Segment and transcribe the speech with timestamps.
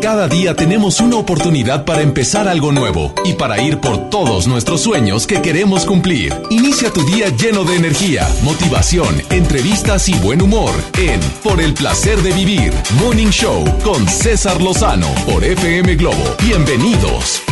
[0.00, 4.80] Cada día tenemos una oportunidad para empezar algo nuevo y para ir por todos nuestros
[4.80, 6.32] sueños que queremos cumplir.
[6.48, 12.18] Inicia tu día lleno de energía, motivación, entrevistas y buen humor en Por el placer
[12.22, 16.24] de vivir, Morning Show con César Lozano por FM Globo.
[16.42, 17.42] Bienvenidos.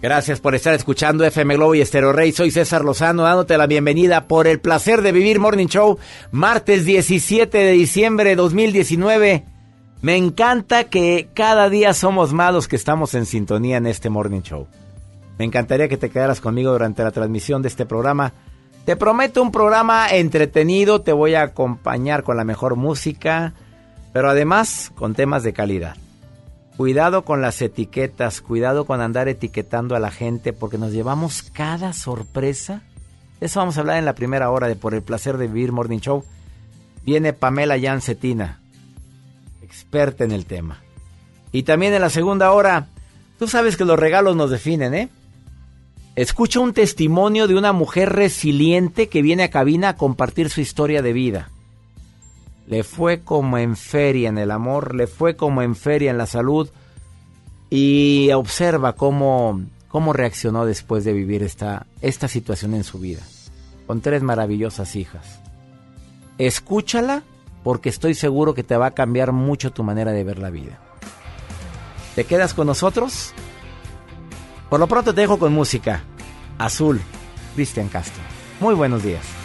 [0.00, 2.32] Gracias por estar escuchando FM Globo y Estero Rey.
[2.32, 5.98] Soy César Lozano dándote la bienvenida por el placer de vivir Morning Show,
[6.30, 9.57] martes 17 de diciembre de 2019.
[10.00, 14.42] Me encanta que cada día somos más los que estamos en sintonía en este Morning
[14.42, 14.68] Show.
[15.38, 18.32] Me encantaría que te quedaras conmigo durante la transmisión de este programa.
[18.84, 23.54] Te prometo un programa entretenido, te voy a acompañar con la mejor música,
[24.12, 25.96] pero además con temas de calidad.
[26.76, 31.92] Cuidado con las etiquetas, cuidado con andar etiquetando a la gente porque nos llevamos cada
[31.92, 32.82] sorpresa.
[33.40, 35.98] Eso vamos a hablar en la primera hora de Por el placer de vivir Morning
[35.98, 36.24] Show.
[37.04, 38.60] Viene Pamela Yancetina,
[39.68, 40.82] experta en el tema.
[41.52, 42.88] Y también en la segunda hora,
[43.38, 45.08] tú sabes que los regalos nos definen, ¿eh?
[46.16, 51.00] Escucha un testimonio de una mujer resiliente que viene a cabina a compartir su historia
[51.00, 51.50] de vida.
[52.66, 56.26] Le fue como en feria en el amor, le fue como en feria en la
[56.26, 56.68] salud.
[57.70, 63.22] Y observa cómo, cómo reaccionó después de vivir esta, esta situación en su vida.
[63.86, 65.40] Con tres maravillosas hijas.
[66.38, 67.22] Escúchala
[67.68, 70.78] porque estoy seguro que te va a cambiar mucho tu manera de ver la vida.
[72.14, 73.34] ¿Te quedas con nosotros?
[74.70, 76.02] Por lo pronto te dejo con música.
[76.56, 76.98] Azul,
[77.54, 78.22] Cristian Castro.
[78.58, 79.37] Muy buenos días.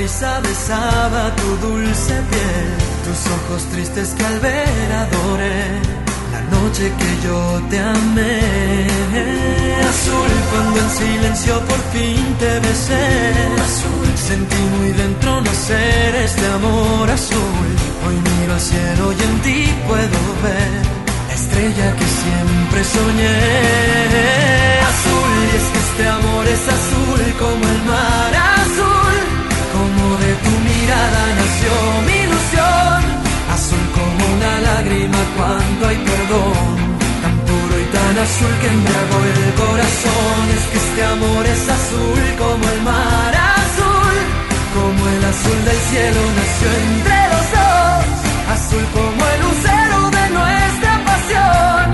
[0.00, 2.68] Brisa besaba tu dulce piel,
[3.04, 5.60] tus ojos tristes que al ver adoré,
[6.34, 7.38] la noche que yo
[7.70, 8.40] te amé.
[9.92, 13.06] Azul cuando en silencio por fin te besé,
[13.68, 17.68] azul sentí muy dentro nacer este amor azul.
[18.06, 20.80] Hoy miro al cielo y en ti puedo ver
[21.28, 23.38] la estrella que siempre soñé.
[24.92, 28.49] Azul y es que este amor es azul como el mar azul
[31.00, 31.72] mirada nació
[32.06, 33.00] mi ilusión,
[33.54, 36.76] azul como una lágrima cuando hay perdón,
[37.22, 40.40] tan puro y tan azul que embriagó el corazón.
[40.56, 44.16] Es que este amor es azul como el mar azul,
[44.76, 48.02] como el azul del cielo nació entre los dos,
[48.56, 51.84] azul como el lucero de nuestra pasión,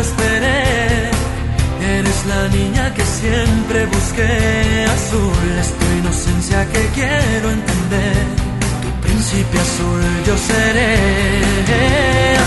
[0.00, 1.10] esperé.
[1.98, 8.24] Eres la niña que siempre busqué, azul es tu inocencia que quiero entender.
[8.82, 10.92] Tu príncipe azul yo seré.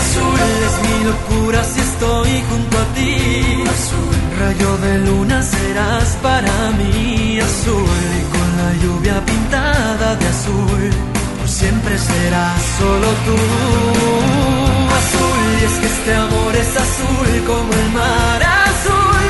[0.02, 3.64] Azul es mi locura si estoy junto a ti.
[3.76, 7.38] Azul, rayo de luna serás para mí.
[7.40, 10.90] Azul y con la lluvia pintada de azul,
[11.38, 14.83] por siempre serás solo tú.
[15.04, 19.24] Azul y es que este amor es azul como el mar azul,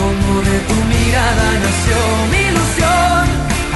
[0.00, 1.98] como de tu mirada nació
[2.32, 3.24] mi ilusión,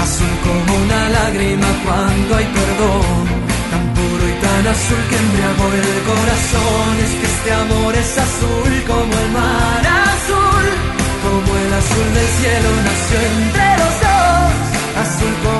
[0.05, 3.25] azul como una lágrima cuando hay perdón,
[3.73, 8.73] tan puro y tan azul que embriagó el corazón, es que este amor es azul
[8.93, 9.83] como el mar
[10.13, 10.67] azul,
[11.25, 14.53] como el azul del cielo nació entre los dos,
[15.05, 15.54] azul como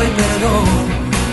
[0.00, 0.66] hay perdón,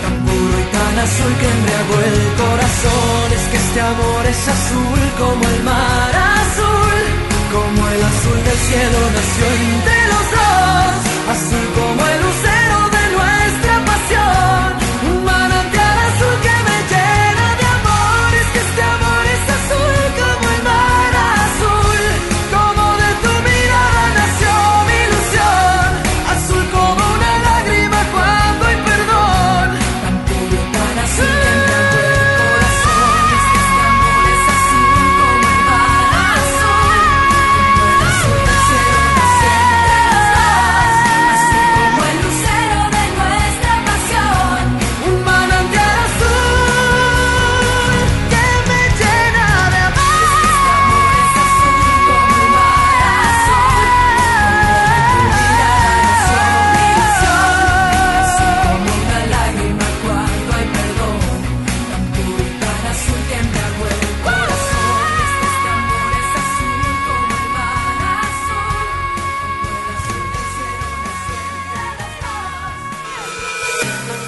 [0.02, 3.26] tan puro y tan azul que embriagó el corazón.
[3.38, 6.10] Es que este amor es azul como el mar
[6.40, 7.00] azul,
[7.54, 10.94] como el azul del cielo nació entre los dos,
[11.34, 12.47] azul como el lucero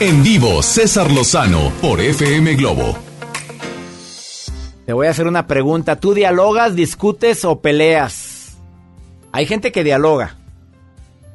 [0.02, 2.96] En vivo, César Lozano por FM Globo.
[4.86, 5.96] Te voy a hacer una pregunta.
[5.96, 8.56] ¿Tú dialogas, discutes o peleas?
[9.30, 10.36] Hay gente que dialoga.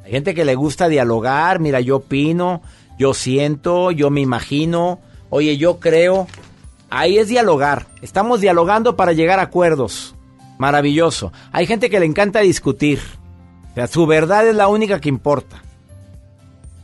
[0.04, 1.60] Hay gente que le gusta dialogar.
[1.60, 2.60] Mira, yo opino,
[2.98, 4.98] yo siento, yo me imagino.
[5.30, 6.26] Oye, yo creo.
[6.90, 7.86] Ahí es dialogar.
[8.02, 10.16] Estamos dialogando para llegar a acuerdos.
[10.58, 11.32] Maravilloso.
[11.52, 12.98] Hay gente que le encanta discutir.
[13.70, 15.62] O sea, su verdad es la única que importa.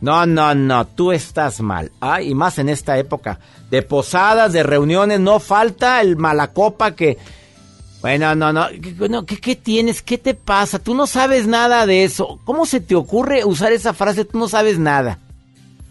[0.03, 1.93] No, no, no, tú estás mal.
[2.01, 3.39] Ay, y más en esta época
[3.71, 7.17] de posadas, de reuniones, no falta el malacopa que...
[8.01, 8.67] Bueno, no, no,
[9.25, 10.03] ¿qué, ¿qué, tienes?
[10.03, 10.81] ¿Qué te pasa?
[10.81, 12.41] Tú no sabes nada de eso.
[12.45, 14.25] ¿Cómo se te ocurre usar esa frase?
[14.25, 15.21] Tú no sabes nada.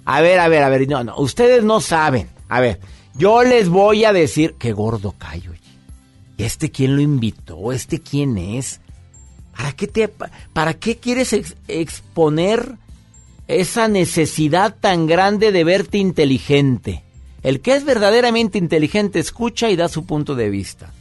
[0.04, 2.30] A ver, a ver, a ver, no, no, ustedes no saben.
[2.50, 2.82] A ver,
[3.16, 5.54] yo les voy a decir, qué gordo callo.
[6.38, 7.72] ¿Este quién lo invitó?
[7.72, 8.82] ¿Este quién es?
[9.56, 10.10] ¿Para qué, te,
[10.52, 11.34] para qué quieres
[11.68, 12.78] exponer
[13.60, 17.04] esa necesidad tan grande de verte inteligente?
[17.44, 20.92] El que es verdaderamente inteligente escucha y da su punto de vista.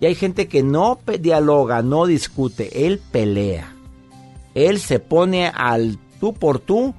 [0.00, 3.74] Y hay gente que no dialoga, no discute, él pelea.
[4.54, 6.94] Él se pone al tú por tú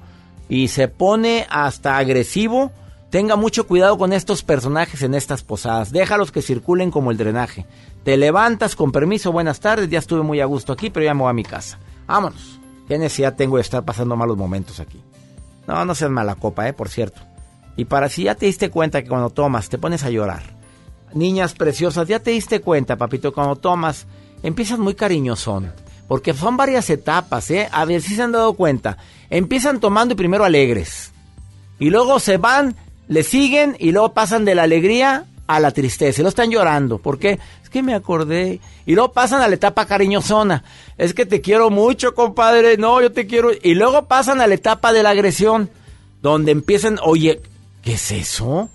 [0.48, 2.72] y se pone hasta agresivo.
[3.10, 5.92] Tenga mucho cuidado con estos personajes en estas posadas.
[5.92, 7.66] Déjalos que circulen como el drenaje.
[8.04, 11.22] Te levantas con permiso, buenas tardes, ya estuve muy a gusto aquí, pero ya me
[11.22, 11.78] voy a mi casa.
[12.06, 12.59] Vámonos.
[12.90, 15.00] ¿Qué necesidad tengo de estar pasando malos momentos aquí?
[15.68, 17.20] No, no seas mala copa, eh, por cierto.
[17.76, 20.42] Y para si ya te diste cuenta que cuando tomas te pones a llorar
[21.14, 24.08] niñas preciosas, ya te diste cuenta, papito, cuando tomas,
[24.42, 25.72] empiezas muy cariñosón.
[26.08, 27.68] Porque son varias etapas, ¿eh?
[27.70, 28.96] A ver si se han dado cuenta.
[29.30, 31.12] Empiezan tomando y primero alegres.
[31.78, 32.74] Y luego se van,
[33.06, 36.20] le siguen y luego pasan de la alegría a la tristeza.
[36.20, 36.98] Y lo están llorando.
[36.98, 37.40] ¿Por qué?
[37.62, 38.60] Es que me acordé.
[38.86, 40.62] Y luego pasan a la etapa cariñosona.
[40.96, 42.76] Es que te quiero mucho, compadre.
[42.76, 43.50] No, yo te quiero.
[43.60, 45.68] Y luego pasan a la etapa de la agresión.
[46.22, 47.40] Donde empiezan, oye,
[47.82, 48.68] ¿qué es eso?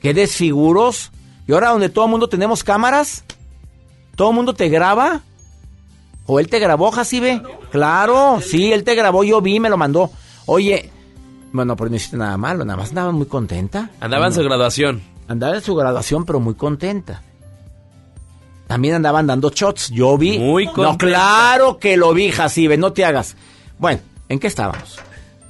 [0.00, 1.12] ¿Qué desfiguros?
[1.46, 3.22] Y ahora donde todo el mundo tenemos cámaras,
[4.16, 5.20] todo el mundo te graba.
[6.24, 7.40] ¿O él te grabó, Jacibe?
[7.70, 10.10] Claro, sí, él te grabó, yo vi, me lo mandó.
[10.46, 10.90] Oye,
[11.52, 13.90] bueno, pero no hiciste nada malo, nada más andaba muy contenta.
[14.00, 15.15] Andaba en su graduación.
[15.28, 17.22] Andaba en su graduación, pero muy contenta.
[18.66, 20.38] También andaban dando shots, yo vi.
[20.38, 20.92] Muy contenta.
[20.92, 23.36] No, claro que lo vi, Jacibe, no te hagas.
[23.78, 24.98] Bueno, ¿en qué estábamos?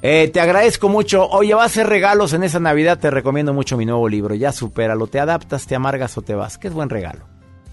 [0.02, 1.26] Eh, te agradezco mucho.
[1.28, 2.98] Oye, va a hacer regalos en esa Navidad.
[2.98, 4.34] Te recomiendo mucho mi nuevo libro.
[4.34, 5.06] Ya supéralo.
[5.06, 6.58] Te adaptas, te amargas o te vas.
[6.58, 7.24] Que es buen regalo.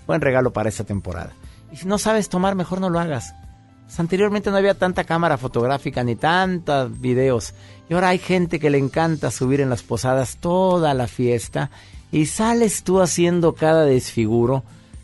[0.07, 1.33] Buen regalo para esta temporada.
[1.71, 3.36] Y si no sabes tomar, mejor no lo hagas.
[3.85, 7.53] Pues anteriormente no había tanta cámara fotográfica ni tantos videos.
[7.89, 11.69] Y ahora hay gente que le encanta subir en las posadas toda la fiesta.
[12.11, 14.63] Y sales tú haciendo cada desfiguro.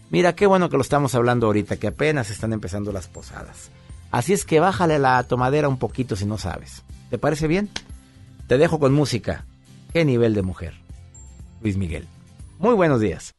[0.09, 3.69] Mira, qué bueno que lo estamos hablando ahorita, que apenas están empezando las posadas.
[4.11, 6.83] Así es que bájale la tomadera un poquito si no sabes.
[7.09, 7.69] ¿Te parece bien?
[8.47, 9.45] Te dejo con música.
[9.93, 10.73] ¿Qué nivel de mujer?
[11.61, 12.07] Luis Miguel.
[12.57, 13.33] Muy buenos días.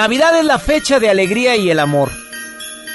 [0.00, 2.10] Navidad es la fecha de alegría y el amor.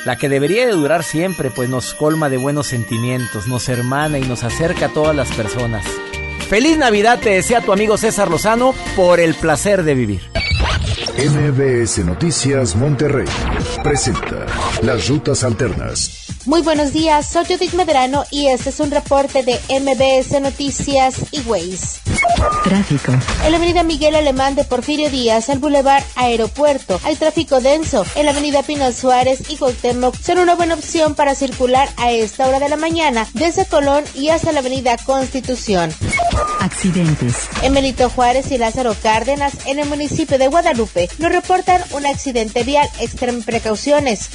[0.05, 4.23] La que debería de durar siempre, pues nos colma de buenos sentimientos, nos hermana y
[4.23, 5.85] nos acerca a todas las personas.
[6.49, 10.21] Feliz Navidad te desea tu amigo César Lozano por el placer de vivir.
[11.15, 13.27] MBS Noticias Monterrey
[13.83, 14.47] presenta
[14.81, 16.25] Las Rutas Alternas.
[16.47, 21.41] Muy buenos días, soy Judith Medrano y este es un reporte de MBS Noticias y
[21.41, 21.94] Ways.
[22.63, 23.11] Tráfico.
[23.43, 28.05] En la avenida Miguel Alemán de Porfirio Díaz al Boulevard Aeropuerto hay tráfico denso.
[28.15, 32.47] En la avenida Pino Suárez y Cuauhtémoc son una buena opción para circular a esta
[32.47, 35.93] hora de la mañana desde Colón y hasta la avenida Constitución.
[36.59, 37.47] Accidentes.
[37.61, 42.63] En Benito Juárez y Lázaro Cárdenas, en el municipio de Guadalupe, nos reportan un accidente
[42.63, 42.89] vial.
[42.99, 44.29] Extremen precauciones.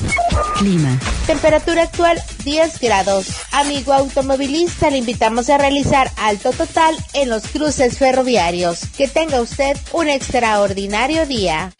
[0.56, 0.98] Clima.
[1.26, 3.39] Temperatura actual 10 grados.
[3.60, 8.86] Amigo automovilista, le invitamos a realizar alto total en los cruces ferroviarios.
[8.96, 11.70] Que tenga usted un extraordinario día.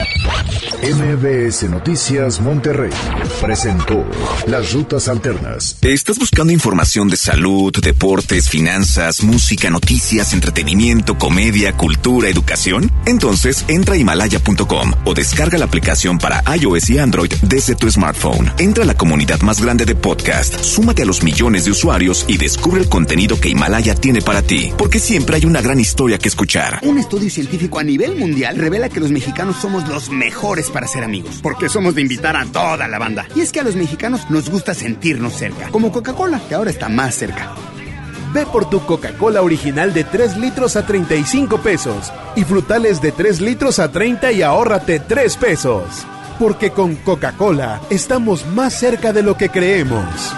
[0.82, 2.92] MBS Noticias Monterrey
[3.40, 4.04] presentó
[4.47, 5.78] Las Rutas Alternas.
[5.80, 12.90] ¿Estás buscando información de salud, deportes, finanzas, música, noticias, entretenimiento, comedia, cultura, educación?
[13.06, 18.52] Entonces entra a himalaya.com o descarga la aplicación para iOS y Android desde tu smartphone.
[18.59, 22.37] Entra a la comunidad más grande de podcast, súmate a los millones de usuarios y
[22.37, 26.28] descubre el contenido que Himalaya tiene para ti, porque siempre hay una gran historia que
[26.28, 26.80] escuchar.
[26.82, 31.04] Un estudio científico a nivel mundial revela que los mexicanos somos los mejores para ser
[31.04, 33.26] amigos, porque somos de invitar a toda la banda.
[33.34, 36.88] Y es que a los mexicanos nos gusta sentirnos cerca, como Coca-Cola, que ahora está
[36.88, 37.52] más cerca.
[38.32, 43.40] Ve por tu Coca-Cola original de 3 litros a 35 pesos y frutales de 3
[43.40, 45.84] litros a 30 y ahórrate 3 pesos.
[46.38, 50.32] Porque con Coca-Cola estamos más cerca de lo que creemos.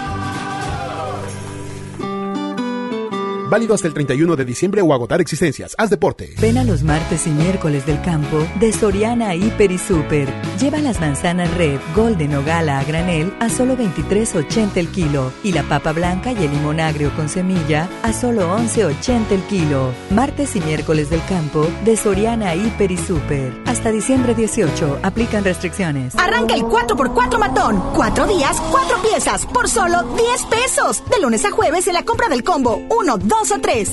[3.53, 5.75] Válido hasta el 31 de diciembre o agotar existencias.
[5.77, 6.33] Haz deporte.
[6.41, 10.27] Ven a los martes y miércoles del campo de Soriana Hiper y Super.
[10.59, 15.51] Lleva las manzanas red, golden o gala a granel a solo 23.80 el kilo y
[15.51, 19.93] la papa blanca y el limón agrio con semilla a solo 11.80 el kilo.
[20.09, 23.53] Martes y miércoles del campo de Soriana Hiper y Super.
[23.67, 25.01] Hasta diciembre 18.
[25.03, 26.15] Aplican restricciones.
[26.15, 27.83] Arranca el 4x4 matón.
[27.93, 31.03] Cuatro días, cuatro piezas por solo 10 pesos.
[31.07, 33.89] De lunes a jueves en la compra del combo 1, 2 o 3.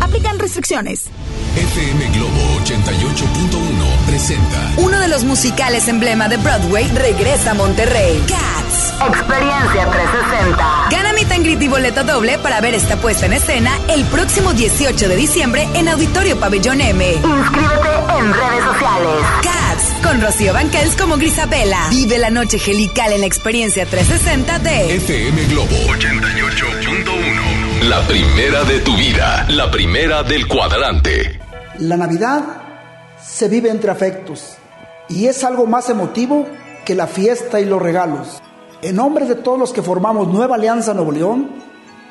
[0.00, 1.04] Aplican restricciones.
[1.56, 8.22] FM Globo 88.1 presenta Uno de los musicales emblema de Broadway regresa a Monterrey.
[8.26, 8.92] Cats.
[9.06, 10.88] Experiencia 360.
[10.90, 15.08] Gana mi tangrit y boleto doble para ver esta puesta en escena el próximo 18
[15.08, 17.12] de diciembre en Auditorio Pabellón M.
[17.12, 19.24] Inscríbete en redes sociales.
[19.42, 21.88] Cats, con Rocío Banquels como Grisabela.
[21.90, 26.81] Vive la noche gelical en la experiencia 360 de FM Globo 88.1.
[27.88, 31.40] La primera de tu vida, la primera del cuadrante.
[31.80, 32.44] La Navidad
[33.20, 34.54] se vive entre afectos
[35.08, 36.46] y es algo más emotivo
[36.84, 38.40] que la fiesta y los regalos.
[38.82, 41.50] En nombre de todos los que formamos Nueva Alianza Nuevo León,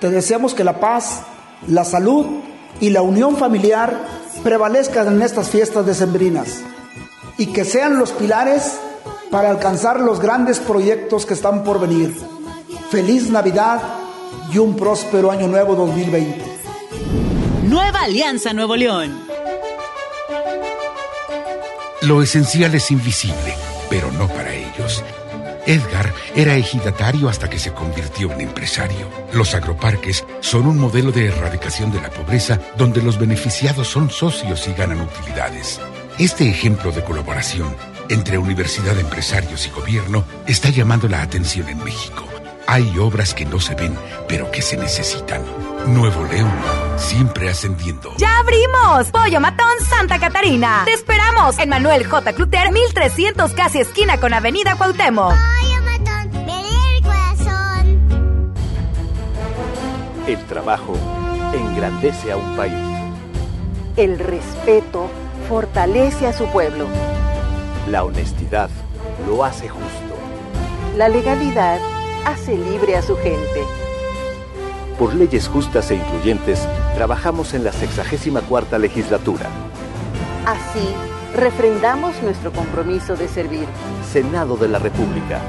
[0.01, 1.21] te deseamos que la paz,
[1.69, 2.25] la salud
[2.81, 3.97] y la unión familiar
[4.43, 6.63] prevalezcan en estas fiestas decembrinas
[7.37, 8.77] y que sean los pilares
[9.29, 12.13] para alcanzar los grandes proyectos que están por venir.
[12.89, 14.00] Feliz Navidad
[14.51, 16.43] y un próspero año nuevo 2020.
[17.63, 19.17] Nueva Alianza Nuevo León.
[22.01, 23.55] Lo esencial es invisible,
[23.89, 25.03] pero no para ellos.
[25.65, 29.07] Edgar era ejidatario hasta que se convirtió en empresario.
[29.31, 34.67] Los agroparques son un modelo de erradicación de la pobreza donde los beneficiados son socios
[34.67, 35.79] y ganan utilidades.
[36.17, 37.75] Este ejemplo de colaboración
[38.09, 42.30] entre universidad, empresarios y gobierno está llamando la atención en México.
[42.67, 45.41] Hay obras que no se ven, pero que se necesitan.
[45.87, 46.51] Nuevo León,
[46.95, 48.13] siempre ascendiendo.
[48.17, 49.11] ¡Ya abrimos!
[49.11, 50.83] Pollo Matón Santa Catarina.
[50.85, 52.33] Te esperamos en Manuel J.
[52.33, 55.33] Cluter, 1300 casi esquina con Avenida Cuauhtémoc.
[55.33, 56.59] Pollo Matón, me
[56.97, 58.01] el corazón.
[60.27, 60.93] El trabajo
[61.53, 62.73] engrandece a un país.
[63.97, 65.09] El respeto
[65.49, 66.87] fortalece a su pueblo.
[67.89, 68.69] La honestidad
[69.27, 70.15] lo hace justo.
[70.95, 71.79] La legalidad
[72.25, 73.63] hace libre a su gente.
[74.97, 76.59] Por leyes justas e incluyentes,
[76.95, 79.49] trabajamos en la 64 legislatura.
[80.45, 80.87] Así,
[81.35, 83.65] refrendamos nuestro compromiso de servir.
[84.11, 85.39] Senado de la República.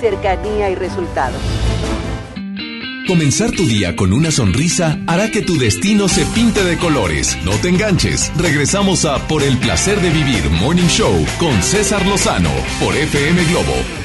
[0.00, 1.40] Cercanía y resultados.
[3.06, 7.36] Comenzar tu día con una sonrisa hará que tu destino se pinte de colores.
[7.44, 8.32] No te enganches.
[8.36, 14.00] Regresamos a Por el placer de vivir Morning Show con César Lozano por FM Globo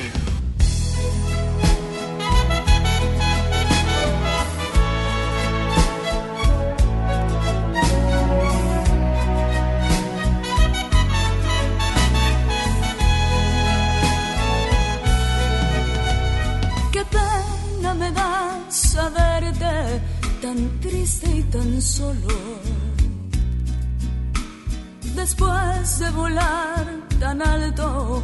[27.19, 28.21] tan alto,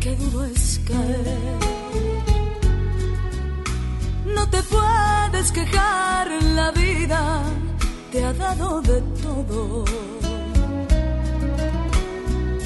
[0.00, 1.58] qué duro es caer.
[4.36, 7.42] No te puedes quejar, la vida
[8.12, 9.84] te ha dado de todo.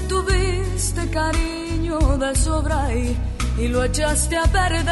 [0.08, 3.16] Tuviste cariño de sobra y,
[3.58, 4.84] y lo echaste a perder.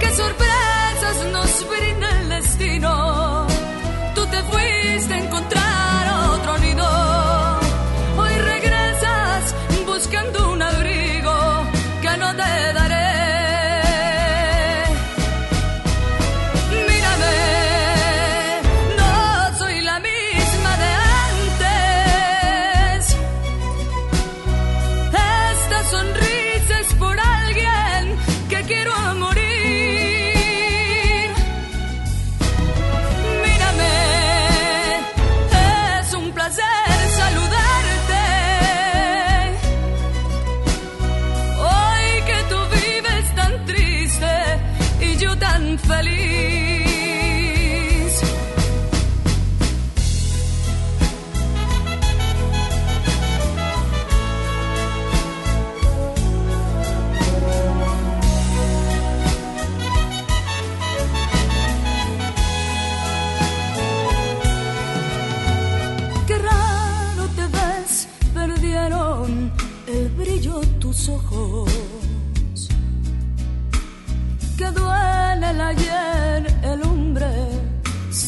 [0.00, 3.46] Qué sorpresas nos brinda el destino.
[4.14, 5.95] Tú te fuiste a encontrar
[8.16, 11.34] Hoy regresas buscando un abrigo
[12.00, 12.95] que no te daré.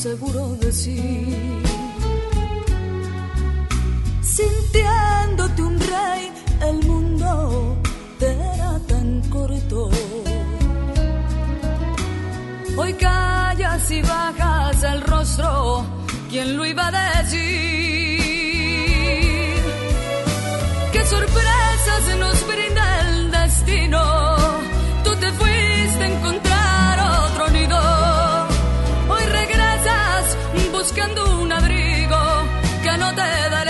[0.09, 1.01] Seguro de sí.
[4.23, 6.23] Sintiéndote un rey,
[6.69, 7.77] el mundo
[8.19, 9.91] te era tan corto.
[12.79, 15.85] Hoy callas y bajas el rostro,
[16.31, 17.88] ¿quién lo iba a decir?
[30.89, 32.17] Buscando un abrigo
[32.83, 33.68] que no te daré.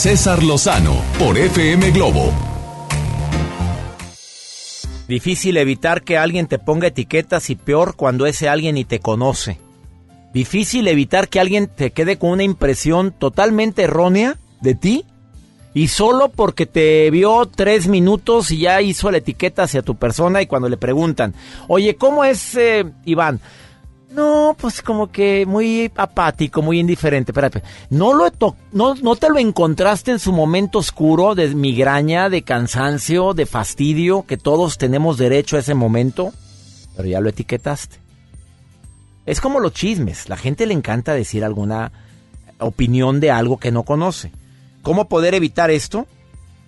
[0.00, 2.32] César Lozano por FM Globo.
[5.06, 9.58] Difícil evitar que alguien te ponga etiquetas y peor cuando ese alguien ni te conoce.
[10.32, 15.04] Difícil evitar que alguien te quede con una impresión totalmente errónea de ti
[15.74, 20.40] y solo porque te vio tres minutos y ya hizo la etiqueta hacia tu persona
[20.40, 21.34] y cuando le preguntan,
[21.68, 23.38] oye, ¿cómo es eh, Iván?
[24.10, 27.30] No, pues como que muy apático, muy indiferente.
[27.30, 28.28] Espérate, ¿no, lo
[28.72, 34.24] no, ¿no te lo encontraste en su momento oscuro de migraña, de cansancio, de fastidio,
[34.26, 36.32] que todos tenemos derecho a ese momento?
[36.96, 37.98] Pero ya lo etiquetaste.
[39.26, 40.28] Es como los chismes.
[40.28, 41.92] La gente le encanta decir alguna
[42.58, 44.32] opinión de algo que no conoce.
[44.82, 46.08] ¿Cómo poder evitar esto?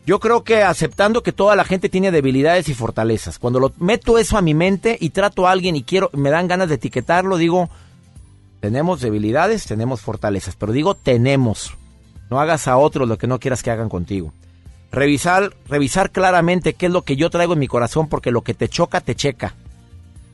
[0.04, 3.38] Yo creo que aceptando que toda la gente tiene debilidades y fortalezas.
[3.38, 6.48] Cuando lo meto eso a mi mente y trato a alguien y quiero, me dan
[6.48, 7.70] ganas de etiquetarlo, digo,
[8.60, 11.76] tenemos debilidades, tenemos fortalezas, pero digo tenemos.
[12.30, 14.32] No hagas a otros lo que no quieras que hagan contigo.
[14.90, 18.54] Revisar, revisar claramente qué es lo que yo traigo en mi corazón, porque lo que
[18.54, 19.54] te choca, te checa.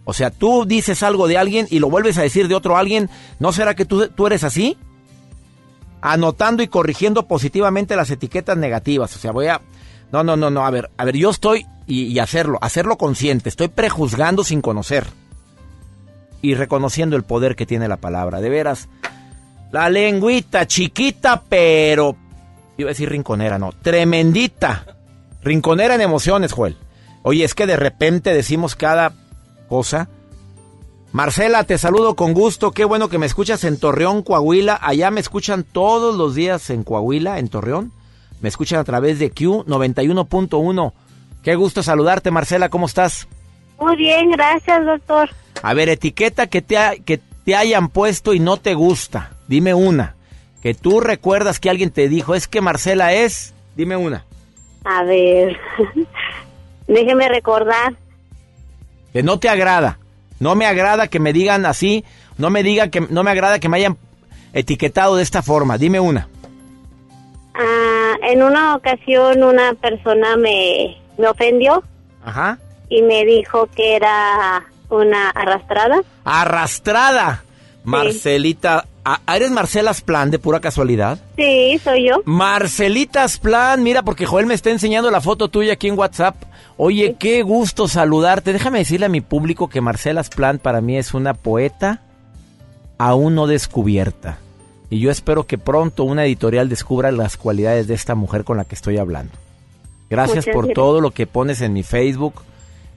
[0.04, 3.10] O sea, tú dices algo de alguien y lo vuelves a decir de otro alguien,
[3.38, 4.78] ¿no será que tú, tú eres así?
[6.00, 9.14] Anotando y corrigiendo positivamente las etiquetas negativas.
[9.16, 9.60] O sea, voy a...
[10.12, 10.64] No, no, no, no.
[10.64, 11.66] A ver, a ver, yo estoy...
[11.86, 13.48] Y, y hacerlo, hacerlo consciente.
[13.48, 15.06] Estoy prejuzgando sin conocer.
[16.42, 18.40] Y reconociendo el poder que tiene la palabra.
[18.40, 18.88] De veras.
[19.72, 22.16] La lengüita chiquita, pero...
[22.76, 23.72] Iba a decir rinconera, no.
[23.72, 24.86] Tremendita.
[25.42, 26.76] Rinconera en emociones, Joel.
[27.22, 29.12] Oye, es que de repente decimos cada
[29.68, 30.08] cosa.
[31.12, 32.72] Marcela, te saludo con gusto.
[32.72, 34.78] Qué bueno que me escuchas en Torreón, Coahuila.
[34.80, 37.92] Allá me escuchan todos los días en Coahuila, en Torreón.
[38.40, 40.92] Me escuchan a través de Q 91.1.
[41.42, 42.68] Qué gusto saludarte, Marcela.
[42.68, 43.26] ¿Cómo estás?
[43.80, 45.30] Muy bien, gracias, doctor.
[45.62, 49.30] A ver, etiqueta que te, que te hayan puesto y no te gusta.
[49.48, 50.14] Dime una.
[50.62, 53.54] Que tú recuerdas que alguien te dijo, es que Marcela es.
[53.76, 54.24] Dime una.
[54.84, 55.56] A ver,
[56.86, 57.94] déjeme recordar.
[59.12, 59.98] Que no te agrada.
[60.40, 62.04] No me agrada que me digan así.
[62.36, 63.96] No me diga que no me agrada que me hayan
[64.52, 65.78] etiquetado de esta forma.
[65.78, 66.28] Dime una.
[67.54, 71.82] Ah, en una ocasión una persona me, me ofendió
[72.24, 72.58] Ajá.
[72.88, 76.00] y me dijo que era una arrastrada.
[76.24, 77.42] Arrastrada.
[77.84, 78.86] Marcelita.
[79.26, 81.18] ¿Eres Marcela Plan de pura casualidad?
[81.36, 82.20] Sí, soy yo.
[82.26, 86.36] Marcelita Plan, mira, porque Joel me está enseñando la foto tuya aquí en WhatsApp.
[86.78, 88.52] Oye, qué gusto saludarte.
[88.52, 92.02] Déjame decirle a mi público que Marcela Plan para mí es una poeta
[92.98, 94.38] aún no descubierta.
[94.90, 98.64] Y yo espero que pronto una editorial descubra las cualidades de esta mujer con la
[98.64, 99.32] que estoy hablando.
[100.08, 100.74] Gracias Muchas por gracias.
[100.76, 102.34] todo lo que pones en mi Facebook.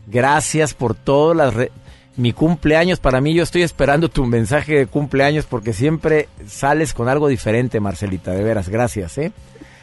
[0.08, 1.72] Gracias por todo las re-
[2.16, 3.00] mi cumpleaños.
[3.00, 7.80] Para mí yo estoy esperando tu mensaje de cumpleaños porque siempre sales con algo diferente,
[7.80, 8.32] Marcelita.
[8.32, 9.32] De veras, gracias, ¿eh?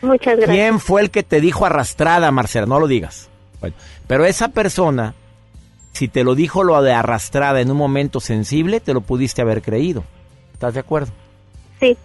[0.03, 0.51] Muchas gracias.
[0.57, 2.67] ¿Quién fue el que te dijo arrastrada, Marcela?
[2.67, 3.29] No lo digas.
[3.61, 3.75] Bueno,
[4.07, 5.15] pero esa persona,
[5.93, 9.63] si te lo dijo lo de arrastrada en un momento sensible, te lo pudiste haber
[9.63, 10.05] creído.
[10.53, 11.13] ¿Estás de acuerdo?
[11.81, 11.97] Sí.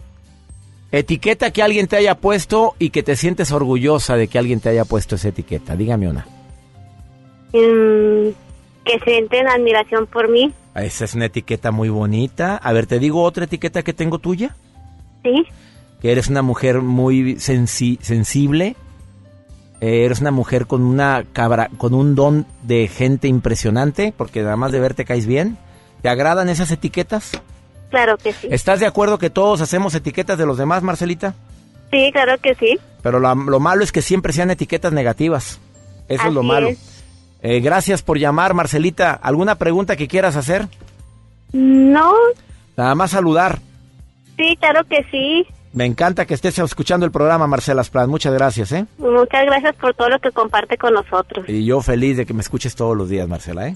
[0.92, 4.70] Etiqueta que alguien te haya puesto y que te sientes orgullosa de que alguien te
[4.70, 5.76] haya puesto esa etiqueta.
[5.76, 6.28] Dígame una.
[7.52, 8.30] Mm,
[8.86, 10.52] que sienten admiración por mí.
[10.76, 12.58] Esa es una etiqueta muy bonita.
[12.58, 14.56] A ver, te digo otra etiqueta que tengo tuya.
[15.24, 15.46] Sí.
[16.02, 18.76] Que eres una mujer muy sensi- sensible.
[19.84, 24.56] Eh, eres una mujer con una cabra, con un don de gente impresionante, porque nada
[24.56, 25.58] más de verte caes bien.
[26.02, 27.32] ¿Te agradan esas etiquetas?
[27.90, 28.48] Claro que sí.
[28.50, 31.34] ¿Estás de acuerdo que todos hacemos etiquetas de los demás, Marcelita?
[31.92, 32.80] Sí, claro que sí.
[33.02, 35.60] Pero lo, lo malo es que siempre sean etiquetas negativas.
[36.08, 36.70] Eso es lo malo.
[36.70, 36.80] es.
[37.42, 39.12] Eh, gracias por llamar, Marcelita.
[39.14, 40.66] ¿Alguna pregunta que quieras hacer?
[41.52, 42.14] No,
[42.78, 43.60] Nada más saludar.
[44.38, 45.46] sí, claro que sí.
[45.74, 48.10] Me encanta que estés escuchando el programa, Marcela Splan.
[48.10, 48.86] Muchas gracias, ¿eh?
[49.00, 51.46] Muchas gracias por todo lo que comparte con nosotros.
[51.50, 53.76] Y yo feliz de que me escuches todos los días, Marcela, ¿eh?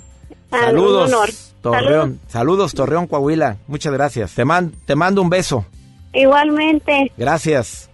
[0.52, 1.54] Ah, Saludos.
[1.62, 2.20] Torreón.
[2.28, 3.58] Saludos, Torreón, Coahuila.
[3.68, 4.34] Muchas gracias.
[4.36, 5.66] Te, man- te mando un beso.
[6.14, 7.12] Igualmente.
[7.18, 7.90] Gracias.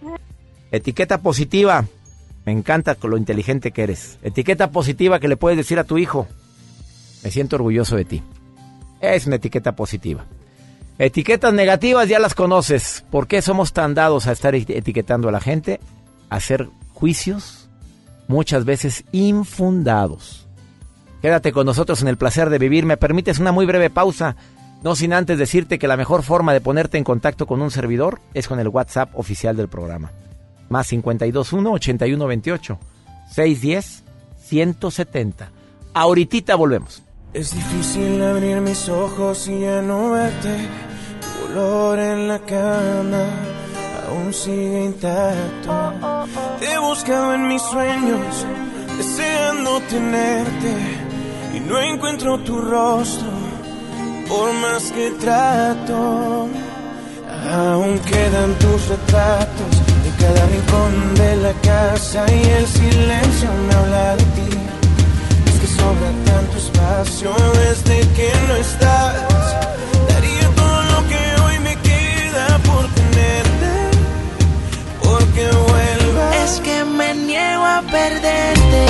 [0.70, 1.84] Etiqueta positiva.
[2.44, 4.18] Me encanta con lo inteligente que eres.
[4.22, 6.28] Etiqueta positiva que le puedes decir a tu hijo.
[7.22, 8.22] Me siento orgulloso de ti.
[9.00, 10.24] Es una etiqueta positiva.
[10.98, 13.04] Etiquetas negativas ya las conoces.
[13.10, 15.80] ¿Por qué somos tan dados a estar eti- etiquetando a la gente?
[16.30, 17.68] A hacer juicios
[18.28, 20.46] muchas veces infundados.
[21.20, 22.86] Quédate con nosotros en el placer de vivir.
[22.86, 24.36] Me permites una muy breve pausa.
[24.82, 28.20] No sin antes decirte que la mejor forma de ponerte en contacto con un servidor
[28.34, 30.12] es con el WhatsApp oficial del programa.
[30.68, 32.78] Más 521 8128
[33.32, 34.04] 610
[34.44, 35.50] 170.
[35.94, 37.02] Ahorita volvemos.
[37.34, 40.56] Es difícil abrir mis ojos y ya no verte.
[41.20, 43.24] Tu olor en la cama
[44.06, 45.72] aún sigue intacto.
[46.60, 48.46] Te he buscado en mis sueños,
[48.96, 50.74] deseando tenerte.
[51.54, 53.26] Y no encuentro tu rostro,
[54.28, 56.48] por más que trato.
[57.50, 59.72] Aún quedan tus retratos
[60.06, 64.53] en cada rincón de la casa y el silencio me habla de ti.
[65.84, 69.14] Es que sobra tanto espacio desde que no estás.
[70.08, 73.72] Daría todo lo que hoy me queda por tenerte,
[75.02, 76.36] porque vuelvas.
[76.44, 78.86] Es que me niego a perderte,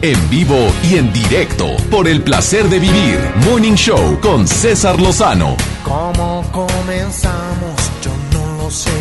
[0.00, 3.18] En vivo y en directo por el placer de vivir.
[3.50, 5.56] Morning Show con César Lozano.
[5.82, 7.74] ¿Cómo comenzamos?
[8.00, 8.92] Yo no lo sé.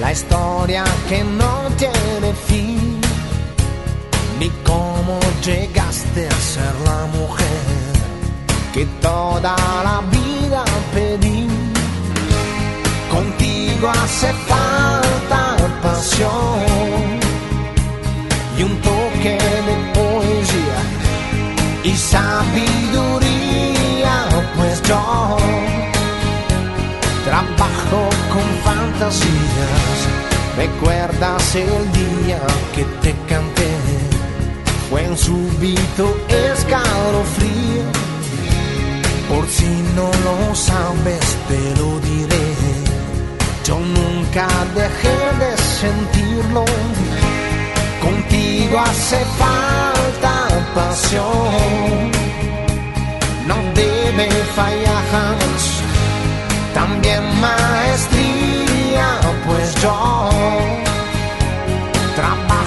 [0.00, 3.00] La historia que no tiene fin.
[4.40, 7.46] Ni cómo llegaste a ser la mujer
[8.74, 11.46] que toda la vida pedí.
[13.12, 17.18] Contigo hace falta pasión
[18.58, 18.76] y un
[19.24, 20.78] de poesía
[21.82, 23.26] y sabiduría,
[24.56, 25.36] pues yo
[27.24, 29.98] trabajo con fantasías.
[30.56, 32.40] ¿Recuerdas el día
[32.74, 33.76] que te canté?
[34.88, 37.82] Fue un súbito escalofrío.
[39.28, 42.54] Por si no lo sabes, te lo diré.
[43.64, 46.64] Yo nunca dejé de sentirlo.
[48.00, 52.10] Contigo hace falta pasión.
[53.46, 55.64] No debe fallar jamás.
[56.74, 59.08] También maestría,
[59.46, 60.28] pues yo
[62.14, 62.57] trabajo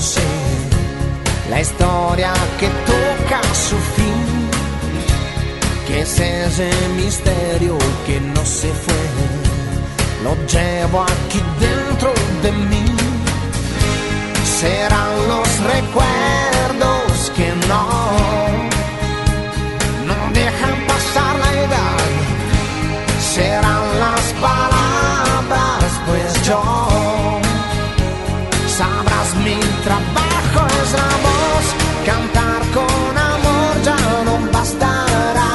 [0.00, 0.22] sé.
[1.50, 4.50] La historia que toca su fin,
[5.86, 9.04] que es ese misterio que no se fue,
[10.24, 12.84] lo llevo aquí dentro de mí.
[14.60, 17.86] Serán los recuerdos que no,
[20.06, 21.98] no dejan pasar la edad.
[23.34, 26.97] Serán las palabras, pues yo
[29.88, 31.66] trabajo es la voz,
[32.04, 35.52] cantar con amor ya no bastará.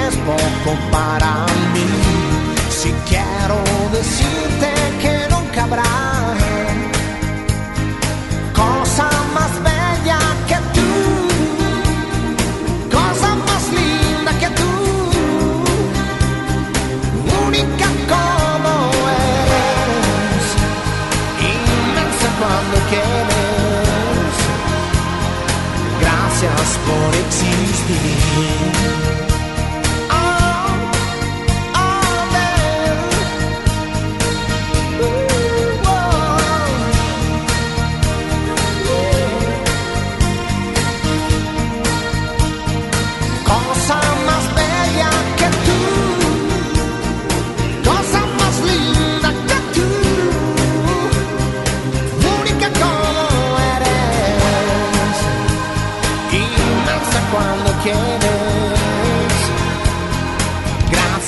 [0.00, 1.32] Es poco para
[1.74, 1.88] mí,
[2.70, 3.58] si quiero
[3.92, 4.70] decirte
[5.02, 6.11] que nunca habrá
[26.00, 27.72] Gracias por existir.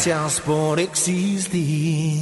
[0.07, 2.21] Gracias por existir.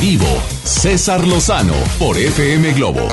[0.00, 0.26] Vivo,
[0.64, 3.08] César Lozano por FM Globo.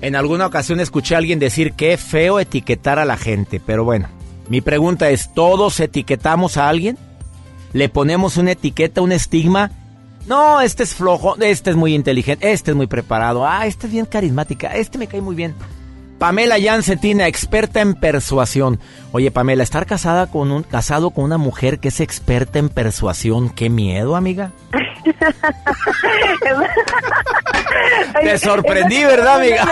[0.00, 4.08] En alguna ocasión escuché a alguien decir que feo etiquetar a la gente, pero bueno,
[4.48, 6.96] mi pregunta es, ¿todos etiquetamos a alguien?
[7.72, 9.70] ¿Le ponemos una etiqueta, un estigma?
[10.26, 13.92] No, este es flojo, este es muy inteligente, este es muy preparado, ah, este es
[13.92, 15.54] bien carismática, este me cae muy bien.
[16.20, 18.78] Pamela Jancetina, experta en persuasión.
[19.10, 23.48] Oye, Pamela, estar casada con un casado con una mujer que es experta en persuasión,
[23.48, 24.50] qué miedo, amiga.
[28.22, 29.66] Te sorprendí, ¿verdad, amiga?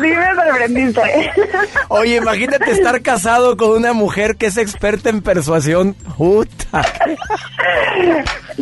[0.00, 1.32] Sí, me sorprendiste.
[1.88, 5.94] Oye, imagínate estar casado con una mujer que es experta en persuasión.
[6.16, 6.82] Puta.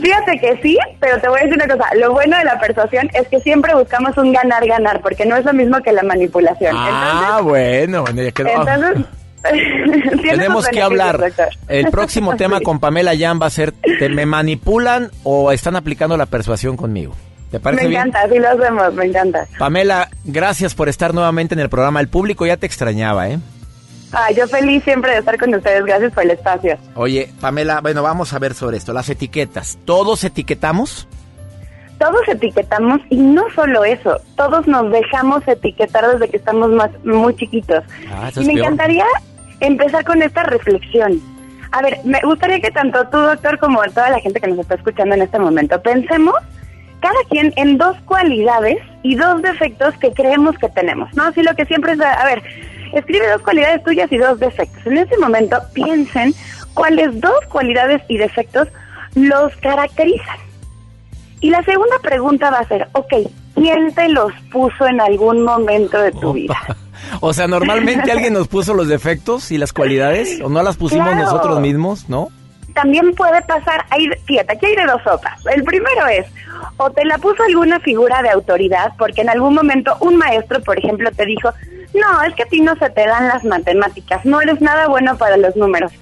[0.01, 1.85] Fíjate que sí, pero te voy a decir una cosa.
[1.95, 5.53] Lo bueno de la persuasión es que siempre buscamos un ganar-ganar, porque no es lo
[5.53, 6.75] mismo que la manipulación.
[6.79, 7.02] Ah,
[7.43, 8.49] bueno, bueno, ya quedó.
[8.49, 9.07] Entonces,
[10.23, 11.33] Tenemos que hablar.
[11.69, 16.17] El próximo tema con Pamela Jan va a ser, ¿te me manipulan o están aplicando
[16.17, 17.15] la persuasión conmigo?
[17.51, 18.01] ¿Te parece Me bien?
[18.03, 19.47] encanta, así lo hacemos, me encanta.
[19.59, 22.01] Pamela, gracias por estar nuevamente en el programa.
[22.01, 23.39] El público ya te extrañaba, ¿eh?
[24.13, 26.79] Ah, yo feliz siempre de estar con ustedes, gracias por el espacio.
[26.95, 28.93] Oye, Pamela, bueno, vamos a ver sobre esto.
[28.93, 29.79] Las etiquetas.
[29.85, 31.09] ¿Todos etiquetamos?
[31.99, 37.35] Todos etiquetamos y no solo eso, todos nos dejamos etiquetar desde que estamos más muy
[37.37, 37.85] chiquitos.
[38.11, 38.59] Ah, y me peor.
[38.59, 39.07] encantaría
[39.61, 41.21] empezar con esta reflexión.
[41.71, 44.75] A ver, me gustaría que tanto tú, doctor, como toda la gente que nos está
[44.75, 46.35] escuchando en este momento, pensemos
[47.01, 51.25] cada quien en dos cualidades y dos defectos que creemos que tenemos, ¿no?
[51.25, 52.43] Así lo que siempre es, a ver,
[52.93, 54.87] escribe dos cualidades tuyas y dos defectos.
[54.87, 56.35] En ese momento piensen
[56.75, 58.69] cuáles dos cualidades y defectos
[59.15, 60.39] los caracterizan.
[61.43, 63.13] Y la segunda pregunta va a ser, ok,
[63.57, 66.57] ¿quién te los puso en algún momento de tu vida?
[67.21, 71.09] O sea, normalmente alguien nos puso los defectos y las cualidades, o no las pusimos
[71.09, 71.25] Claro.
[71.25, 72.29] nosotros mismos, ¿no?
[72.75, 75.45] También puede pasar, hay, fíjate, aquí hay de dos sopas.
[75.53, 76.27] El primero es,
[76.77, 80.79] o te la puso alguna figura de autoridad, porque en algún momento un maestro, por
[80.79, 81.51] ejemplo, te dijo,
[81.93, 85.19] no, es que a ti no se te dan las matemáticas, no eres nada bueno
[85.19, 85.93] para los números.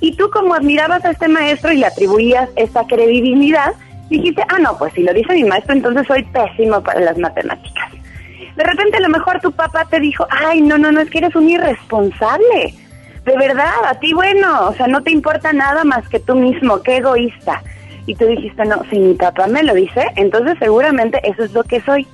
[0.00, 3.72] Y tú como admirabas a este maestro y le atribuías esa credibilidad,
[4.12, 7.90] dijiste, ah, no, pues si lo dice mi maestro, entonces soy pésimo para las matemáticas.
[8.56, 11.18] De repente a lo mejor tu papá te dijo, ay, no, no, no, es que
[11.18, 12.74] eres un irresponsable.
[13.24, 16.82] De verdad, a ti bueno, o sea, no te importa nada más que tú mismo,
[16.82, 17.62] qué egoísta.
[18.06, 21.62] Y tú dijiste, no, si mi papá me lo dice, entonces seguramente eso es lo
[21.62, 22.06] que soy.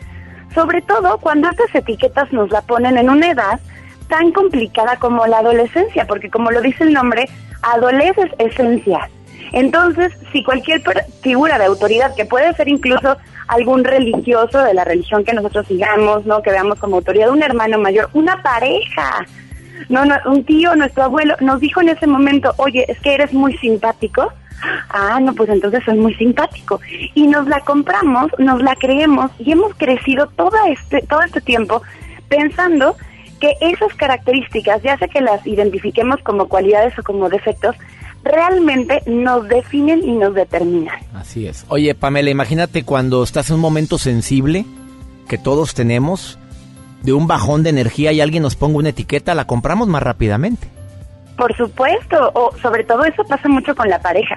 [0.55, 3.61] Sobre todo cuando estas etiquetas nos la ponen en una edad
[4.09, 7.29] tan complicada como la adolescencia, porque como lo dice el nombre,
[7.63, 9.09] adoleces esencia.
[9.53, 10.83] Entonces, si cualquier
[11.23, 16.27] figura de autoridad, que puede ser incluso algún religioso de la religión que nosotros sigamos,
[16.27, 16.43] ¿no?
[16.43, 19.27] Que veamos como autoridad, un hermano mayor, una pareja,
[19.89, 23.33] no, no, un tío, nuestro abuelo, nos dijo en ese momento, oye, es que eres
[23.33, 24.33] muy simpático.
[24.91, 26.81] Ah, no, pues entonces soy muy simpático.
[27.15, 31.83] Y nos la compramos, nos la creemos y hemos crecido todo este, todo este tiempo
[32.29, 32.97] pensando
[33.41, 37.77] que esas características, ya sea que las identifiquemos como cualidades o como defectos,
[38.29, 40.99] realmente nos definen y nos determinan.
[41.14, 41.64] Así es.
[41.68, 44.64] Oye, Pamela, imagínate cuando estás en un momento sensible
[45.29, 46.39] que todos tenemos,
[47.03, 50.68] de un bajón de energía y alguien nos ponga una etiqueta, la compramos más rápidamente.
[51.37, 54.37] Por supuesto, o sobre todo eso pasa mucho con la pareja.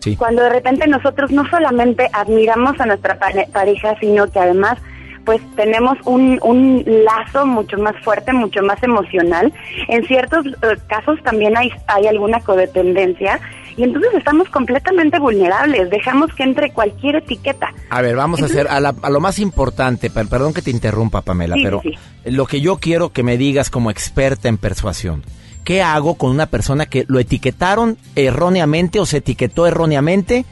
[0.00, 0.16] Sí.
[0.16, 4.78] Cuando de repente nosotros no solamente admiramos a nuestra pare- pareja, sino que además
[5.24, 9.52] pues tenemos un, un lazo mucho más fuerte, mucho más emocional.
[9.88, 13.40] En ciertos eh, casos también hay, hay alguna codependencia
[13.76, 17.72] y entonces estamos completamente vulnerables, dejamos que entre cualquier etiqueta.
[17.90, 20.70] A ver, vamos a hacer a, la- a lo más importante, per- perdón que te
[20.70, 21.92] interrumpa, Pamela, Sí, pero sí,
[22.26, 25.24] lo que yo quiero que me digas como experta en persuasión,
[25.64, 30.44] ¿qué hago con una persona que lo etiquetaron erróneamente o se etiquetó erróneamente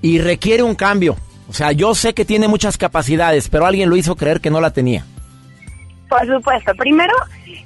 [0.00, 1.16] y requiere un cambio?
[1.48, 4.60] O sea, yo sé que tiene muchas capacidades, pero alguien lo hizo creer que no
[4.60, 5.04] la tenía.
[6.08, 6.72] Por supuesto.
[6.76, 7.14] Primero,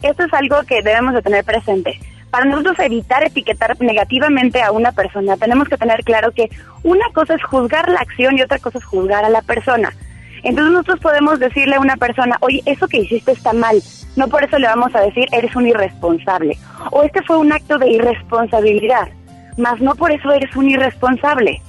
[0.03, 1.99] esto es algo que debemos de tener presente.
[2.31, 6.51] Para nosotros evitar etiquetar negativamente a una persona, tenemos que tener claro que
[6.83, 9.93] una cosa es juzgar la acción y otra cosa es juzgar a la persona.
[10.43, 13.83] Entonces nosotros podemos decirle a una persona, oye, eso que hiciste está mal.
[14.17, 16.57] No por eso le vamos a decir, eres un irresponsable.
[16.91, 19.09] O este fue un acto de irresponsabilidad.
[19.57, 21.61] más no por eso eres un irresponsable,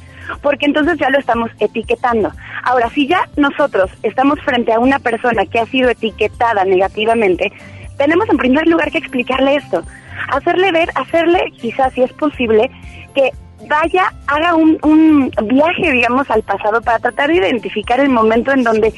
[0.42, 2.32] porque entonces ya lo estamos etiquetando.
[2.64, 7.52] Ahora, si ya nosotros estamos frente a una persona que ha sido etiquetada negativamente,
[7.98, 9.84] tenemos en primer lugar que explicarle esto,
[10.30, 12.70] hacerle ver, hacerle quizás si es posible
[13.14, 13.32] que
[13.68, 18.64] vaya, haga un, un viaje, digamos, al pasado para tratar de identificar el momento en
[18.64, 18.94] donde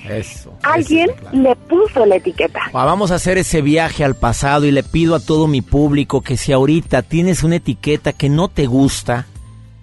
[0.64, 2.60] alguien le puso la etiqueta.
[2.74, 6.22] Ah, Vamos a hacer ese viaje al pasado y le pido a todo mi público
[6.22, 9.26] que si ahorita tienes una etiqueta que no te gusta,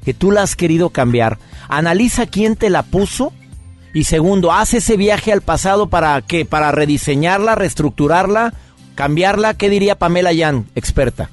[0.08, 1.36] que tú la has querido cambiar,
[1.68, 3.30] analiza quién te la puso
[3.92, 8.54] y segundo, haz ese viaje al pasado para qué, para rediseñarla, reestructurarla,
[8.94, 9.52] cambiarla.
[9.52, 11.28] ¿Qué diría Pamela Yan, experta?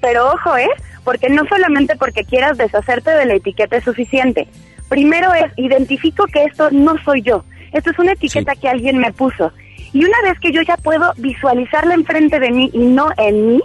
[0.00, 0.70] Pero ojo, ¿eh?
[1.04, 4.48] Porque no solamente porque quieras deshacerte de la etiqueta es suficiente.
[4.88, 7.44] Primero es, identifico que esto no soy yo.
[7.74, 9.52] Esto es una etiqueta que alguien me puso.
[9.92, 13.60] Y una vez que yo ya puedo visualizarla enfrente de mí y no en mí,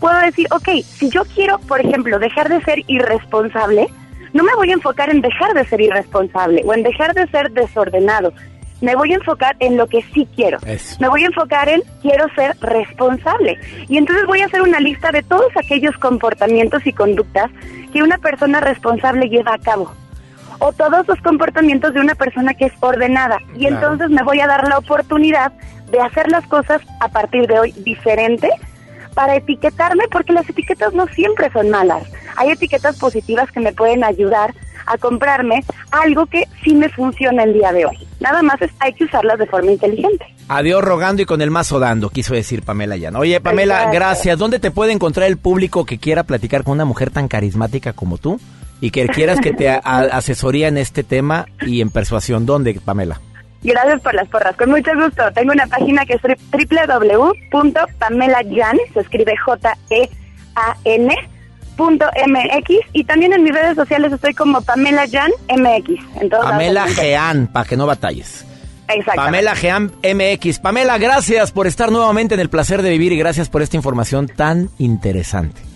[0.00, 3.88] puedo decir, ok, si yo quiero, por ejemplo, dejar de ser irresponsable,
[4.32, 7.50] no me voy a enfocar en dejar de ser irresponsable o en dejar de ser
[7.52, 8.32] desordenado.
[8.80, 10.58] Me voy a enfocar en lo que sí quiero.
[11.00, 13.58] Me voy a enfocar en quiero ser responsable.
[13.88, 17.50] Y entonces voy a hacer una lista de todos aquellos comportamientos y conductas
[17.92, 19.92] que una persona responsable lleva a cabo.
[20.60, 23.38] O todos los comportamientos de una persona que es ordenada.
[23.56, 23.76] Y Claro.
[23.76, 25.52] entonces me voy a dar la oportunidad
[25.90, 28.48] de hacer las cosas a partir de hoy diferente
[29.18, 32.04] para etiquetarme, porque las etiquetas no siempre son malas.
[32.36, 34.54] Hay etiquetas positivas que me pueden ayudar
[34.86, 37.98] a comprarme algo que sí me funciona el día de hoy.
[38.20, 40.24] Nada más es, hay que usarlas de forma inteligente.
[40.46, 43.16] Adiós rogando y con el mazo dando, quiso decir Pamela Yan.
[43.16, 43.96] Oye, Pamela, Exacto.
[43.96, 44.38] gracias.
[44.38, 48.18] ¿Dónde te puede encontrar el público que quiera platicar con una mujer tan carismática como
[48.18, 48.40] tú?
[48.80, 52.46] Y que quieras que te asesoría en este tema y en persuasión.
[52.46, 53.20] ¿Dónde, Pamela?
[53.62, 55.22] Gracias por las porras, con mucho gusto.
[55.34, 56.22] Tengo una página que es
[57.52, 61.14] www.pamelayan, se escribe J-E-A-N,
[61.76, 65.90] punto MX, y también en mis redes sociales estoy como Pamela Jan MX.
[66.20, 66.86] En Pamela.
[66.86, 68.44] Gean, para que no batalles.
[68.88, 69.20] Exacto.
[69.22, 70.60] Pamela Gean MX.
[70.60, 74.28] Pamela, gracias por estar nuevamente en el placer de vivir y gracias por esta información
[74.28, 75.67] tan interesante.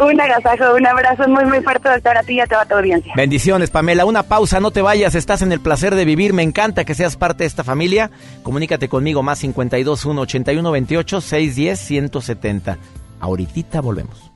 [0.00, 3.12] Un agasajo, un abrazo muy, muy fuerte, doctora, a ti y a toda tu audiencia.
[3.14, 4.06] Bendiciones, Pamela.
[4.06, 6.32] Una pausa, no te vayas, estás en el placer de vivir.
[6.32, 8.10] Me encanta que seas parte de esta familia.
[8.42, 12.78] Comunícate conmigo más 52 1 81 28 610 170.
[13.20, 14.30] Ahorita volvemos.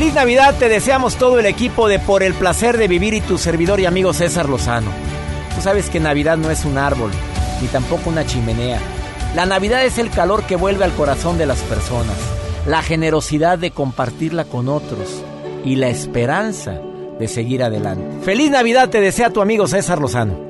[0.00, 3.36] Feliz Navidad, te deseamos todo el equipo de Por el placer de vivir y tu
[3.36, 4.90] servidor y amigo César Lozano.
[5.54, 7.10] Tú sabes que Navidad no es un árbol,
[7.60, 8.80] ni tampoco una chimenea.
[9.34, 12.16] La Navidad es el calor que vuelve al corazón de las personas,
[12.64, 15.22] la generosidad de compartirla con otros
[15.66, 16.80] y la esperanza
[17.18, 18.24] de seguir adelante.
[18.24, 20.49] Feliz Navidad te desea tu amigo César Lozano.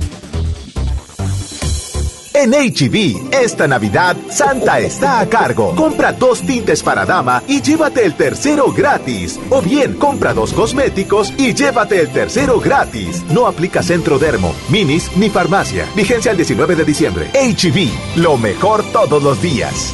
[2.41, 5.75] En HB, e esta Navidad, Santa está a cargo.
[5.75, 9.39] Compra dos tintes para dama y llévate el tercero gratis.
[9.51, 13.23] O bien, compra dos cosméticos y llévate el tercero gratis.
[13.29, 15.85] No aplica Centro Dermo, Minis ni farmacia.
[15.95, 17.29] Vigencia el 19 de diciembre.
[17.31, 19.93] HB, e lo mejor todos los días.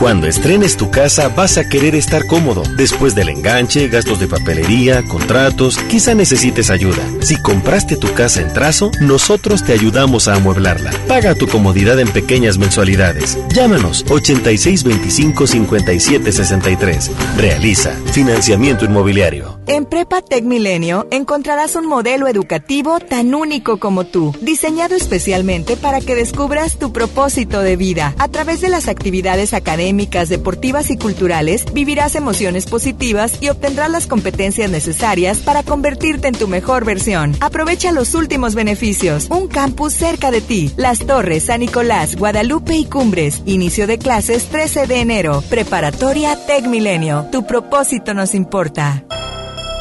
[0.00, 2.62] Cuando estrenes tu casa vas a querer estar cómodo.
[2.74, 7.02] Después del enganche, gastos de papelería, contratos, quizá necesites ayuda.
[7.20, 10.92] Si compraste tu casa en trazo, nosotros te ayudamos a amueblarla.
[11.06, 13.36] Paga tu comodidad en pequeñas mensualidades.
[13.50, 17.10] Llámanos 8625 5763.
[17.36, 19.60] Realiza financiamiento inmobiliario.
[19.66, 26.00] En Prepa Tech Milenio encontrarás un modelo educativo tan único como tú, diseñado especialmente para
[26.00, 29.89] que descubras tu propósito de vida a través de las actividades académicas
[30.28, 36.48] deportivas y culturales, vivirás emociones positivas y obtendrás las competencias necesarias para convertirte en tu
[36.48, 37.36] mejor versión.
[37.40, 39.26] Aprovecha los últimos beneficios.
[39.30, 40.72] Un campus cerca de ti.
[40.76, 43.42] Las Torres, San Nicolás, Guadalupe y Cumbres.
[43.46, 45.42] Inicio de clases 13 de enero.
[45.48, 47.26] Preparatoria Tec Milenio.
[47.32, 49.04] Tu propósito nos importa.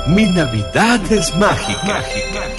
[0.08, 1.84] Mi Navidad es mágica.
[1.84, 2.59] mágica.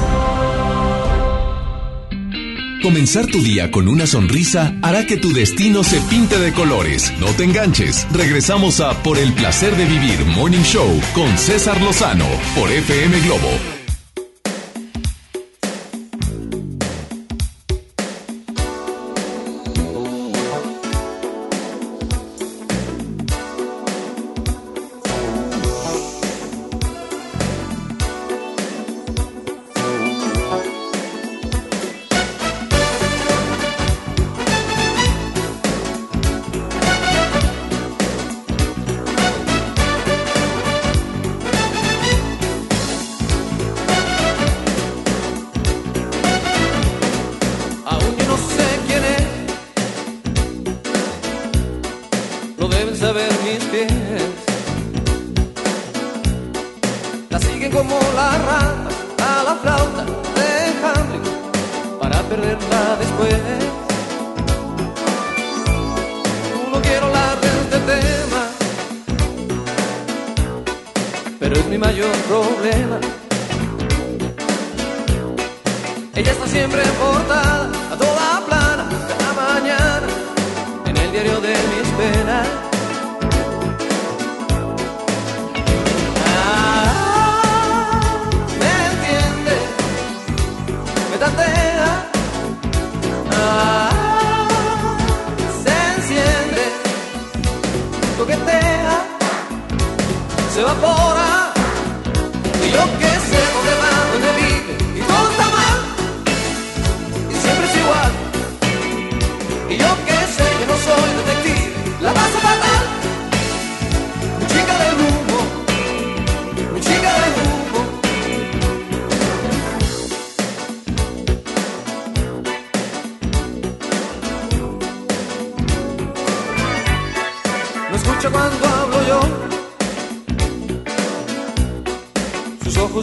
[2.81, 7.13] Comenzar tu día con una sonrisa hará que tu destino se pinte de colores.
[7.19, 8.07] No te enganches.
[8.11, 12.25] Regresamos a Por el placer de vivir Morning Show con César Lozano
[12.55, 13.80] por FM Globo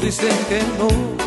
[0.09, 1.18] dicen que no.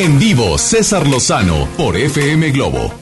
[0.00, 2.92] En vivo, César Lozano por FM Globo.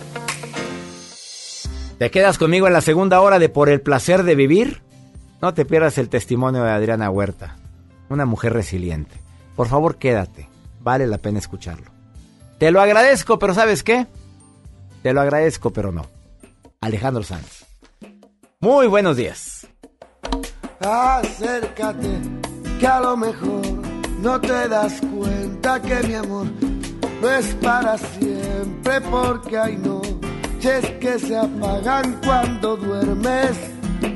[1.99, 4.80] ¿Te quedas conmigo en la segunda hora de Por el placer de vivir?
[5.42, 7.59] No te pierdas el testimonio de Adriana Huerta,
[8.09, 9.20] una mujer resiliente.
[9.57, 10.49] Por favor, quédate,
[10.80, 11.90] vale la pena escucharlo.
[12.59, 14.07] Te lo agradezco, pero ¿sabes qué?
[15.03, 16.07] Te lo agradezco, pero no.
[16.80, 17.66] Alejandro Sanz.
[18.59, 19.66] Muy buenos días.
[20.80, 22.09] Acércate,
[22.80, 23.66] que a lo mejor
[24.22, 26.47] no te das cuenta que mi amor
[27.20, 33.56] no es para siempre porque hay noches que se apagan cuando duermes.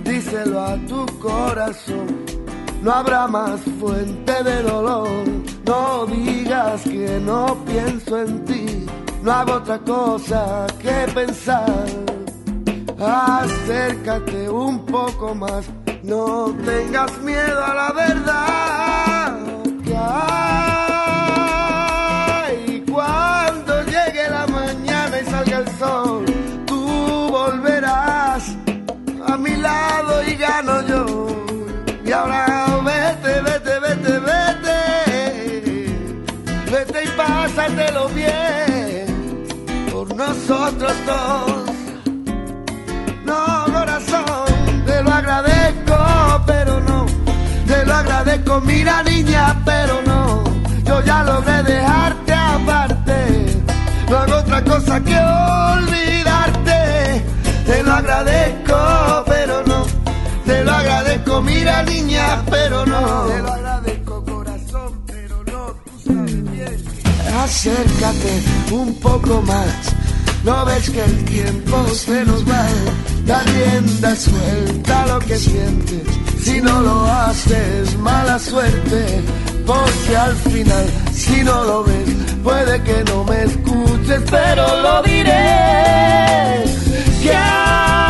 [0.05, 2.07] Díselo a tu corazón,
[2.83, 5.09] no habrá más fuente de dolor.
[5.65, 8.87] No digas que no pienso en ti,
[9.23, 11.87] no hago otra cosa que pensar.
[12.99, 15.67] Acércate un poco más,
[16.03, 19.39] no tengas miedo a la verdad.
[19.85, 20.50] Que hay
[40.51, 41.63] nosotros dos.
[43.25, 47.07] No, corazón, te lo agradezco, pero no.
[47.67, 50.43] Te lo agradezco, mira niña, pero no.
[50.85, 53.63] Yo ya logré dejarte aparte.
[54.09, 55.17] No hago otra cosa que
[55.77, 57.25] olvidarte.
[57.67, 59.87] Te lo agradezco, pero no.
[60.45, 63.27] Te lo agradezco, mira niña, pero no.
[63.27, 65.77] Te lo agradezco, corazón, pero no.
[65.85, 66.85] Tú sabes bien.
[67.41, 68.43] Acércate
[68.73, 69.95] un poco más.
[70.45, 72.67] No ves que el tiempo se nos va.
[73.27, 76.03] Da rienda suelta lo que sientes.
[76.43, 79.23] Si no lo haces, mala suerte.
[79.67, 82.09] Porque al final, si no lo ves,
[82.43, 86.65] puede que no me escuches, pero lo diré.
[87.23, 88.01] Que hay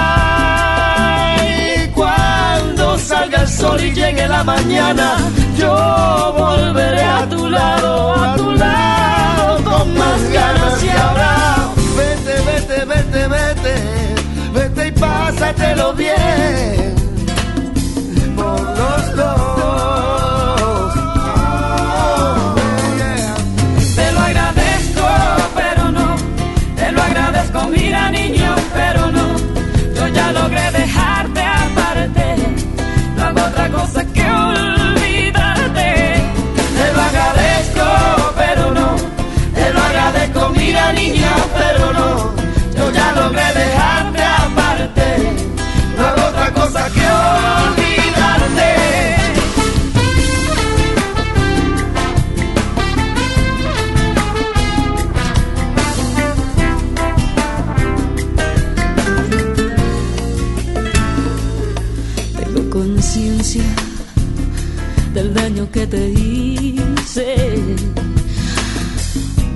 [1.92, 5.16] cuando salga el sol y llegue la mañana,
[5.58, 11.29] yo volveré a tu lado, a tu lado, con más ganas y ahora.
[15.00, 16.99] Pásatelo bien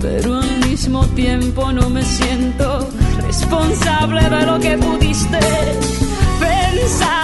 [0.01, 2.89] pero al mismo tiempo no me siento
[3.23, 5.39] responsable de lo que pudiste
[6.41, 7.24] pensar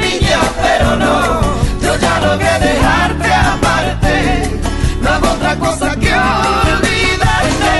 [0.00, 1.40] niña, pero no.
[1.82, 4.60] Yo ya logré dejarte aparte.
[5.00, 7.74] No hago otra cosa que olvidarte.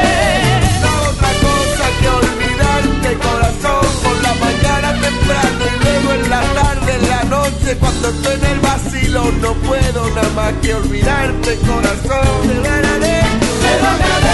[0.82, 6.94] No otra cosa que olvidarte, corazón, por la mañana temprano y luego en la tarde,
[6.94, 12.36] en la noche, cuando estoy en el vacilo, no puedo nada más que olvidarte, corazón.
[13.62, 14.26] Te lo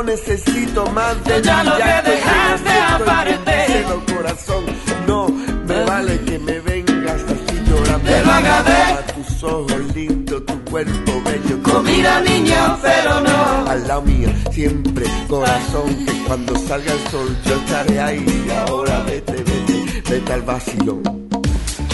[0.00, 4.14] no necesito más de ya ti, logré te dejarte necesito y aparte.
[4.14, 4.64] corazón,
[5.06, 8.10] no me vale que me vengas así llorando.
[8.10, 8.98] Te lo agradezco.
[8.98, 11.82] A tus ojos lindos, tu cuerpo bello.
[11.82, 13.70] Mira, niño, pero no.
[13.70, 18.48] Al lado mío, siempre, corazón, que cuando salga el sol yo estaré ahí.
[18.66, 20.99] Ahora vete, vete, vete al vacilón.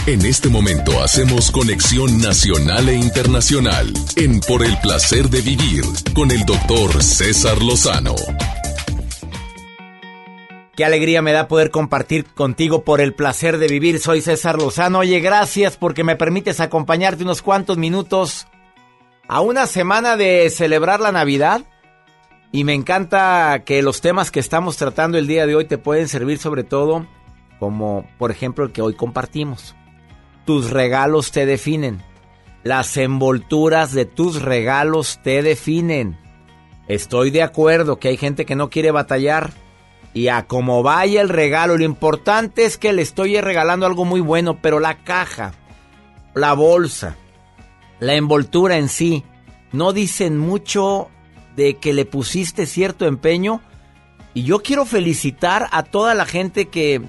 [0.08, 5.82] En este momento hacemos conexión nacional e internacional en Por el placer de vivir
[6.14, 8.14] con el doctor César Lozano.
[10.76, 13.98] Qué alegría me da poder compartir contigo por el placer de vivir.
[13.98, 15.00] Soy César Lozano.
[15.00, 18.46] Oye, gracias porque me permites acompañarte unos cuantos minutos
[19.26, 21.62] a una semana de celebrar la Navidad.
[22.52, 26.06] Y me encanta que los temas que estamos tratando el día de hoy te pueden
[26.06, 27.08] servir sobre todo
[27.58, 29.74] como, por ejemplo, el que hoy compartimos.
[30.46, 32.00] Tus regalos te definen.
[32.62, 36.16] Las envolturas de tus regalos te definen.
[36.86, 39.52] Estoy de acuerdo que hay gente que no quiere batallar.
[40.14, 44.20] Y a como vaya el regalo, lo importante es que le estoy regalando algo muy
[44.20, 45.52] bueno, pero la caja,
[46.32, 47.16] la bolsa,
[47.98, 49.24] la envoltura en sí,
[49.72, 51.10] no dicen mucho
[51.56, 53.60] de que le pusiste cierto empeño.
[54.32, 57.02] Y yo quiero felicitar a toda la gente que,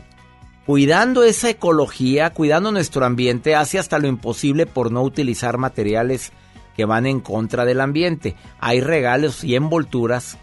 [0.67, 6.33] cuidando esa ecología, cuidando nuestro ambiente, hace hasta lo imposible por no utilizar materiales
[6.75, 8.35] que van en contra del ambiente.
[8.59, 10.37] Hay regalos y envolturas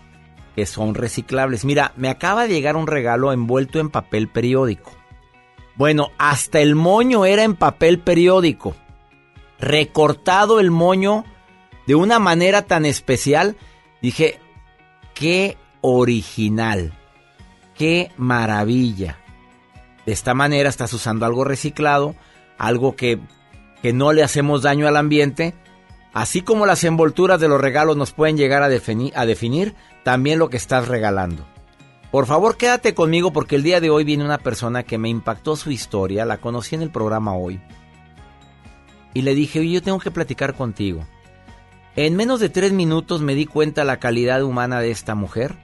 [0.56, 1.66] que son reciclables.
[1.66, 4.92] Mira, me acaba de llegar un regalo envuelto en papel periódico.
[5.76, 8.74] Bueno, hasta el moño era en papel periódico.
[9.60, 11.26] Recortado el moño
[11.86, 13.56] de una manera tan especial.
[14.00, 14.40] Dije,
[15.12, 16.94] qué original,
[17.76, 19.18] qué maravilla.
[20.06, 22.14] De esta manera estás usando algo reciclado,
[22.58, 23.18] algo que,
[23.82, 25.54] que no le hacemos daño al ambiente.
[26.12, 29.74] Así como las envolturas de los regalos nos pueden llegar a, a definir,
[30.04, 31.44] también lo que estás regalando.
[32.12, 35.56] Por favor, quédate conmigo porque el día de hoy viene una persona que me impactó
[35.56, 37.60] su historia, la conocí en el programa hoy.
[39.14, 41.04] Y le dije, "Oye, yo tengo que platicar contigo.
[41.96, 45.56] En menos de tres minutos me di cuenta la calidad humana de esta mujer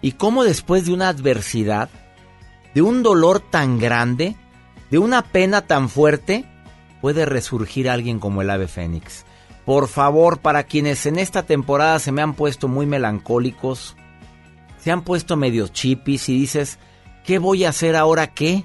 [0.00, 1.88] y cómo después de una adversidad,
[2.78, 4.36] de un dolor tan grande,
[4.88, 6.44] de una pena tan fuerte,
[7.00, 9.26] puede resurgir alguien como el ave fénix.
[9.64, 13.96] Por favor, para quienes en esta temporada se me han puesto muy melancólicos,
[14.78, 16.78] se han puesto medio chipis y dices,
[17.24, 18.62] ¿qué voy a hacer ahora qué?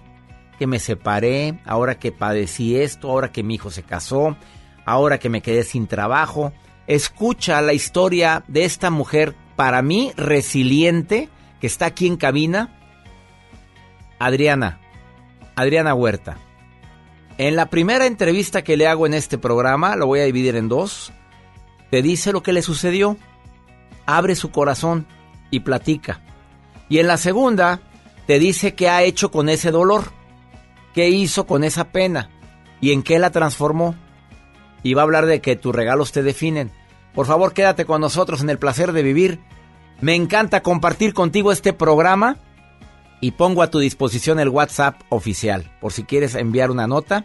[0.59, 4.37] Que me separé, ahora que padecí esto, ahora que mi hijo se casó,
[4.85, 6.53] ahora que me quedé sin trabajo.
[6.85, 12.79] Escucha la historia de esta mujer, para mí, resiliente, que está aquí en cabina.
[14.23, 14.79] Adriana,
[15.55, 16.37] Adriana Huerta.
[17.37, 20.69] En la primera entrevista que le hago en este programa, lo voy a dividir en
[20.69, 21.11] dos,
[21.91, 23.17] te dice lo que le sucedió,
[24.05, 25.07] abre su corazón
[25.51, 26.21] y platica.
[26.87, 27.81] Y en la segunda,
[28.25, 30.05] te dice qué ha hecho con ese dolor,
[30.93, 32.29] qué hizo con esa pena
[32.79, 33.93] y en qué la transformó.
[34.83, 36.71] Y va a hablar de que tus regalos te definen.
[37.13, 39.41] Por favor, quédate con nosotros en el placer de vivir.
[39.99, 42.37] Me encanta compartir contigo este programa
[43.23, 47.23] y pongo a tu disposición el WhatsApp oficial por si quieres enviar una nota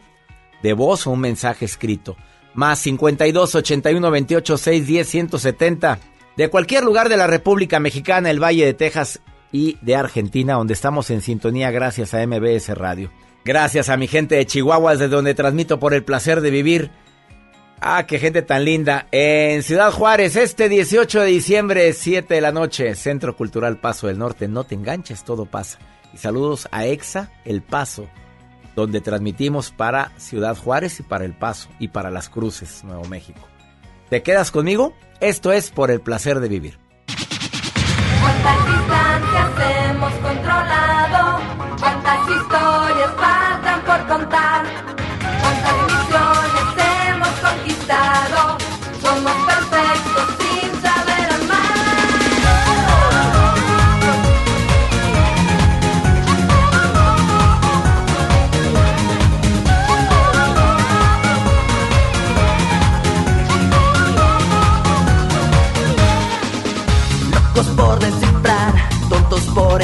[0.62, 2.16] de voz o un mensaje escrito.
[2.54, 5.98] Más 52 81 28 6 10 170
[6.36, 9.20] de cualquier lugar de la República Mexicana, el Valle de Texas
[9.50, 13.10] y de Argentina, donde estamos en sintonía gracias a MBS Radio.
[13.44, 16.92] Gracias a mi gente de Chihuahua, desde donde transmito por el placer de vivir.
[17.80, 19.06] Ah, qué gente tan linda.
[19.12, 24.18] En Ciudad Juárez, este 18 de diciembre, 7 de la noche, Centro Cultural Paso del
[24.18, 24.48] Norte.
[24.48, 25.78] No te enganches, todo pasa.
[26.12, 28.08] Y saludos a EXA El Paso,
[28.74, 33.40] donde transmitimos para Ciudad Juárez y para El Paso y para Las Cruces, Nuevo México.
[34.10, 34.94] ¿Te quedas conmigo?
[35.20, 36.78] Esto es por el placer de vivir.
[38.20, 41.40] ¿Cuántas distancias hemos controlado?
[41.78, 44.47] ¿Cuántas historias faltan por contar?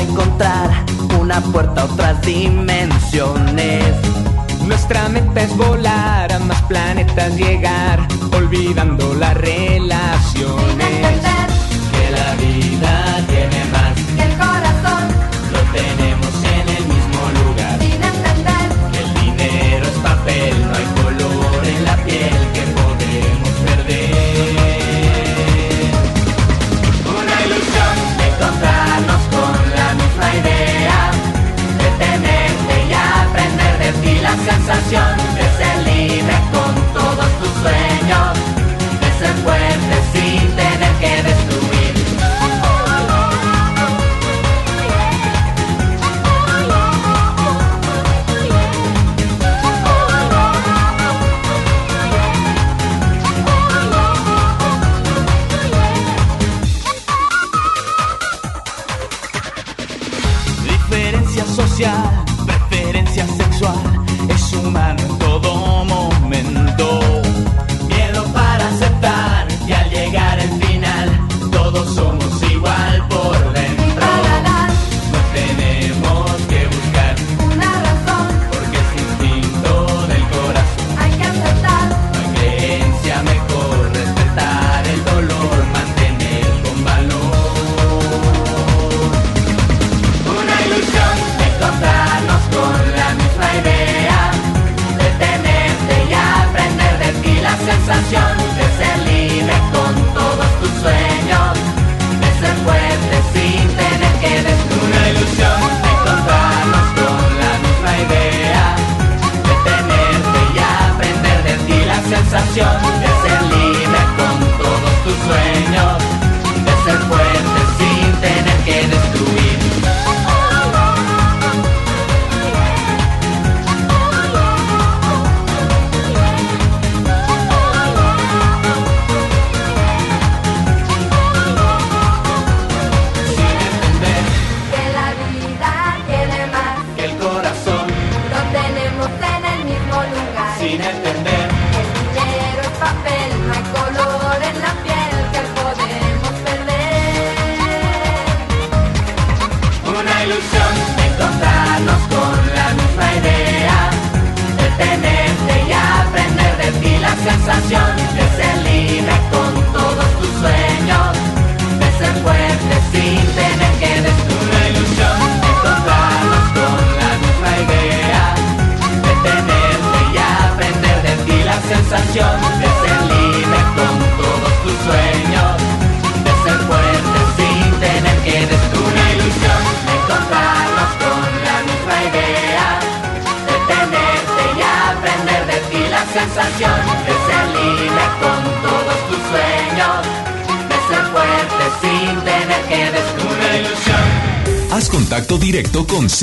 [0.04, 0.70] Encontrar
[1.20, 3.84] una puerta a otras dimensiones.
[4.66, 10.88] Nuestra meta es volar a más planetas llegar, olvidando las relaciones.
[11.92, 13.03] Que la vida
[34.66, 35.13] sensación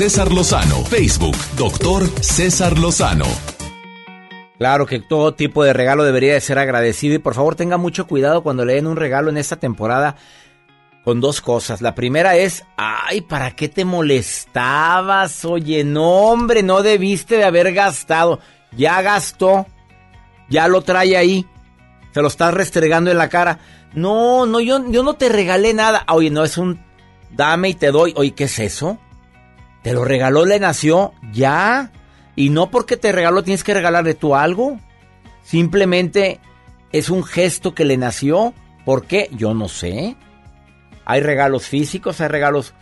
[0.02, 0.84] César Lozano.
[0.86, 3.24] Facebook, doctor César Lozano.
[4.58, 8.08] Claro que todo tipo de regalo debería de ser agradecido y por favor tenga mucho
[8.08, 10.16] cuidado cuando le den un regalo en esta temporada
[11.04, 11.82] con dos cosas.
[11.82, 15.44] La primera es, ay, ¿para qué te molestabas?
[15.44, 18.40] Oye, no, hombre, no debiste de haber gastado.
[18.76, 19.66] Ya gastó,
[20.50, 21.46] ya lo trae ahí,
[22.12, 23.60] se lo estás restregando en la cara.
[23.94, 26.04] No, no, yo, yo no te regalé nada.
[26.08, 26.84] Oye, no, es un
[27.30, 28.12] dame y te doy.
[28.16, 28.98] Oye, ¿qué es eso?
[29.82, 31.90] Te lo regaló, le nació, ya.
[32.36, 34.78] Y no porque te regaló tienes que regalarle tú algo.
[35.42, 36.40] Simplemente
[36.92, 38.54] es un gesto que le nació.
[38.84, 39.28] ¿Por qué?
[39.32, 40.16] Yo no sé.
[41.04, 42.74] Hay regalos físicos, hay regalos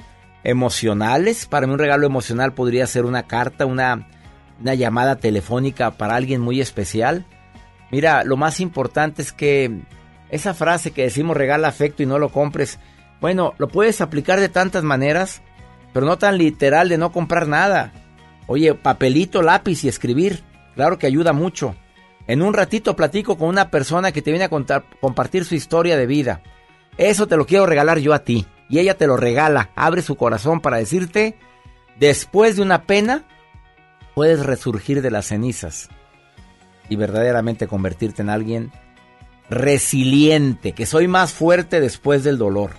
[0.44, 1.46] emocionales.
[1.46, 4.06] Para mí un regalo emocional podría ser una carta, una,
[4.60, 7.24] una llamada telefónica para alguien muy especial.
[7.90, 9.80] Mira, lo más importante es que
[10.30, 12.78] esa frase que decimos regala afecto y no lo compres,
[13.20, 15.42] bueno, lo puedes aplicar de tantas maneras,
[15.92, 17.92] pero no tan literal de no comprar nada.
[18.46, 20.42] Oye, papelito, lápiz y escribir,
[20.74, 21.74] claro que ayuda mucho.
[22.26, 25.96] En un ratito platico con una persona que te viene a contar, compartir su historia
[25.96, 26.42] de vida.
[26.96, 28.46] Eso te lo quiero regalar yo a ti.
[28.68, 31.36] Y ella te lo regala, abre su corazón para decirte,
[31.98, 33.24] después de una pena,
[34.14, 35.88] puedes resurgir de las cenizas
[36.88, 38.70] y verdaderamente convertirte en alguien
[39.48, 42.70] resiliente, que soy más fuerte después del dolor.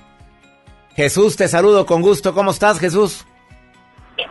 [0.96, 2.34] Jesús, te saludo con gusto.
[2.34, 3.26] ¿Cómo estás, Jesús?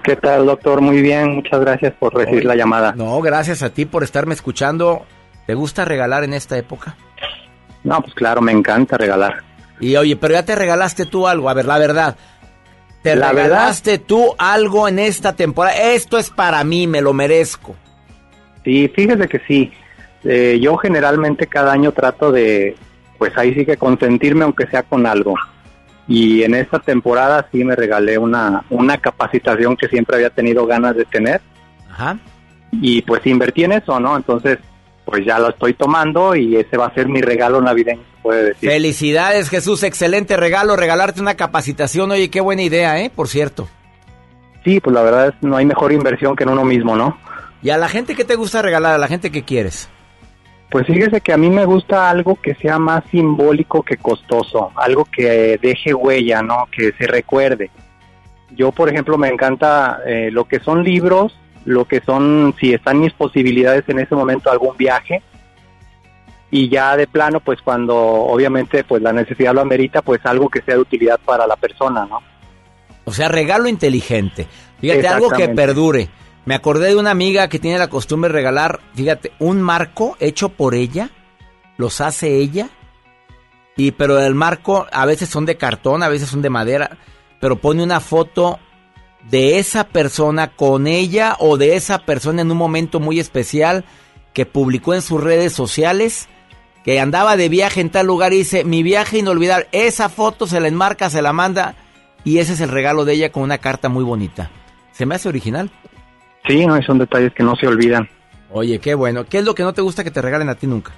[0.05, 0.81] ¿Qué tal, doctor?
[0.81, 2.93] Muy bien, muchas gracias por recibir la llamada.
[2.93, 5.05] No, gracias a ti por estarme escuchando.
[5.47, 6.97] ¿Te gusta regalar en esta época?
[7.83, 9.43] No, pues claro, me encanta regalar.
[9.81, 12.17] Y oye, pero ya te regalaste tú algo, a ver, la verdad.
[13.03, 15.75] ¿Te La regalaste tú algo en esta temporada?
[15.93, 17.75] Esto es para mí, me lo merezco.
[18.63, 19.73] Sí, fíjese que sí.
[20.25, 22.77] Eh, yo generalmente cada año trato de,
[23.17, 25.35] pues ahí sí que consentirme aunque sea con algo.
[26.11, 30.97] Y en esta temporada sí me regalé una, una capacitación que siempre había tenido ganas
[30.97, 31.41] de tener.
[31.89, 32.19] Ajá.
[32.73, 34.17] Y pues invertí en eso, ¿no?
[34.17, 34.59] Entonces,
[35.05, 38.69] pues ya lo estoy tomando y ese va a ser mi regalo navideño, puede decir.
[38.69, 42.11] Felicidades, Jesús, excelente regalo, regalarte una capacitación.
[42.11, 43.13] Oye, qué buena idea, ¿eh?
[43.15, 43.69] Por cierto.
[44.65, 47.17] Sí, pues la verdad es no hay mejor inversión que en uno mismo, ¿no?
[47.63, 49.89] ¿Y a la gente que te gusta regalar, a la gente que quieres?
[50.71, 55.05] Pues fíjese que a mí me gusta algo que sea más simbólico que costoso, algo
[55.05, 56.69] que deje huella, ¿no?
[56.71, 57.71] Que se recuerde.
[58.51, 63.01] Yo, por ejemplo, me encanta eh, lo que son libros, lo que son, si están
[63.01, 65.23] mis posibilidades en ese momento, algún viaje.
[66.53, 70.63] Y ya de plano, pues cuando obviamente pues la necesidad lo amerita, pues algo que
[70.63, 72.23] sea de utilidad para la persona, ¿no?
[73.05, 74.47] O sea, regalo inteligente.
[74.81, 76.09] Fíjate, algo que perdure.
[76.47, 80.49] Me acordé de una amiga que tiene la costumbre de regalar, fíjate, un marco hecho
[80.49, 81.11] por ella,
[81.77, 82.71] los hace ella,
[83.77, 86.99] y pero el marco a veces son de cartón, a veces son de madera,
[87.41, 88.59] pero pone una foto
[89.31, 93.85] de esa persona con ella o de esa persona en un momento muy especial
[94.33, 96.29] que publicó en sus redes sociales
[96.85, 100.61] que andaba de viaje en tal lugar y dice, mi viaje inolvidable, esa foto se
[100.61, 101.75] la enmarca, se la manda
[102.25, 104.51] y ese es el regalo de ella con una carta muy bonita.
[104.93, 105.71] Se me hace original.
[106.47, 108.09] Sí, no, son detalles que no se olvidan.
[108.51, 109.25] Oye, qué bueno.
[109.25, 110.93] ¿Qué es lo que no te gusta que te regalen a ti nunca?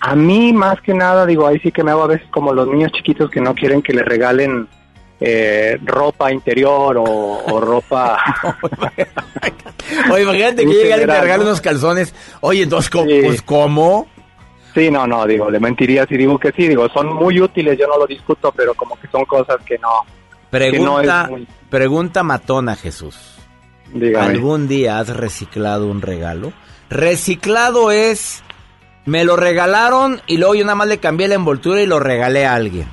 [0.00, 2.68] A mí, más que nada, digo, ahí sí que me hago a veces como los
[2.68, 4.68] niños chiquitos que no quieren que le regalen
[5.20, 8.16] eh, ropa interior o, o ropa...
[10.12, 11.50] Oye, imagínate que llega alguien y te regale ¿no?
[11.50, 12.14] unos calzones.
[12.40, 13.06] Oye, entonces, ¿cómo?
[13.06, 14.06] Pues, ¿cómo?
[14.74, 17.88] Sí, no, no, digo, le mentiría si digo que sí, digo, son muy útiles, yo
[17.88, 20.04] no lo discuto, pero como que son cosas que no...
[20.50, 23.37] que no Pregunta, es muy- pregunta matona, Jesús.
[23.92, 24.26] Dígame.
[24.26, 26.52] ¿Algún día has reciclado un regalo?
[26.90, 28.42] Reciclado es,
[29.06, 32.46] me lo regalaron y luego yo nada más le cambié la envoltura y lo regalé
[32.46, 32.86] a alguien.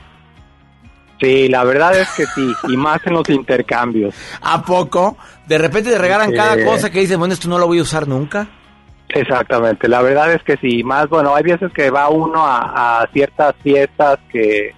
[1.19, 4.13] Sí, la verdad es que sí, y más en los intercambios.
[4.41, 5.17] ¿A poco?
[5.47, 6.35] De repente te regalan Sí.
[6.35, 8.47] cada cosa que dices, bueno, esto no lo voy a usar nunca.
[9.09, 13.07] Exactamente, la verdad es que sí, más bueno, hay veces que va uno a, a
[13.13, 14.73] ciertas fiestas que,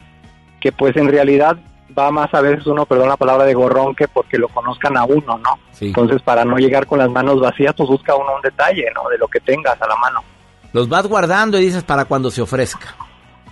[0.59, 1.57] que pues en realidad
[1.97, 5.05] va más a veces uno, perdón la palabra de gorrón, que porque lo conozcan a
[5.05, 5.59] uno, ¿no?
[5.71, 5.87] Sí.
[5.87, 9.09] Entonces para no llegar con las manos vacías, pues busca uno un detalle, ¿no?
[9.09, 10.23] De lo que tengas a la mano.
[10.73, 12.95] Los vas guardando y dices para cuando se ofrezca.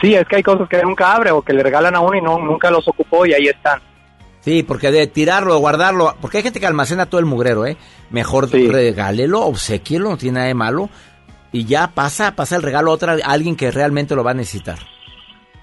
[0.01, 2.21] Sí, es que hay cosas que nunca abre o que le regalan a uno y
[2.21, 3.79] no nunca los ocupó y ahí están.
[4.41, 7.77] Sí, porque de tirarlo, guardarlo, porque hay gente que almacena todo el mugrero, ¿eh?
[8.11, 10.89] Mejor regálelo, obsequielo, no tiene nada de malo.
[11.51, 14.35] Y ya pasa, pasa el regalo a otra, a alguien que realmente lo va a
[14.35, 14.77] necesitar.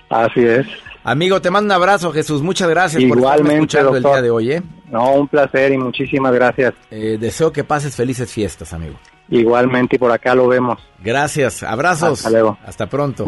[0.09, 0.67] Así es.
[1.05, 2.43] Amigo, te mando un abrazo, Jesús.
[2.43, 4.13] Muchas gracias por estarme escuchando el doctor.
[4.13, 4.63] día de hoy, ¿eh?
[4.91, 6.75] No, un placer y muchísimas gracias.
[6.91, 8.95] Eh, deseo que pases felices fiestas, amigo.
[9.29, 10.79] Igualmente y por acá lo vemos.
[11.03, 12.19] Gracias, abrazos.
[12.19, 12.59] Hasta luego.
[12.65, 13.27] Hasta pronto.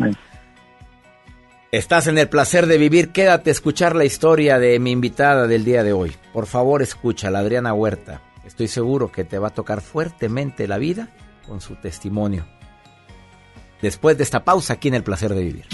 [1.72, 3.10] Estás en el placer de vivir.
[3.10, 6.14] Quédate a escuchar la historia de mi invitada del día de hoy.
[6.32, 8.20] Por favor, escucha, la Adriana Huerta.
[8.46, 11.08] Estoy seguro que te va a tocar fuertemente la vida
[11.48, 12.46] con su testimonio.
[13.82, 15.64] Después de esta pausa aquí en el placer de vivir.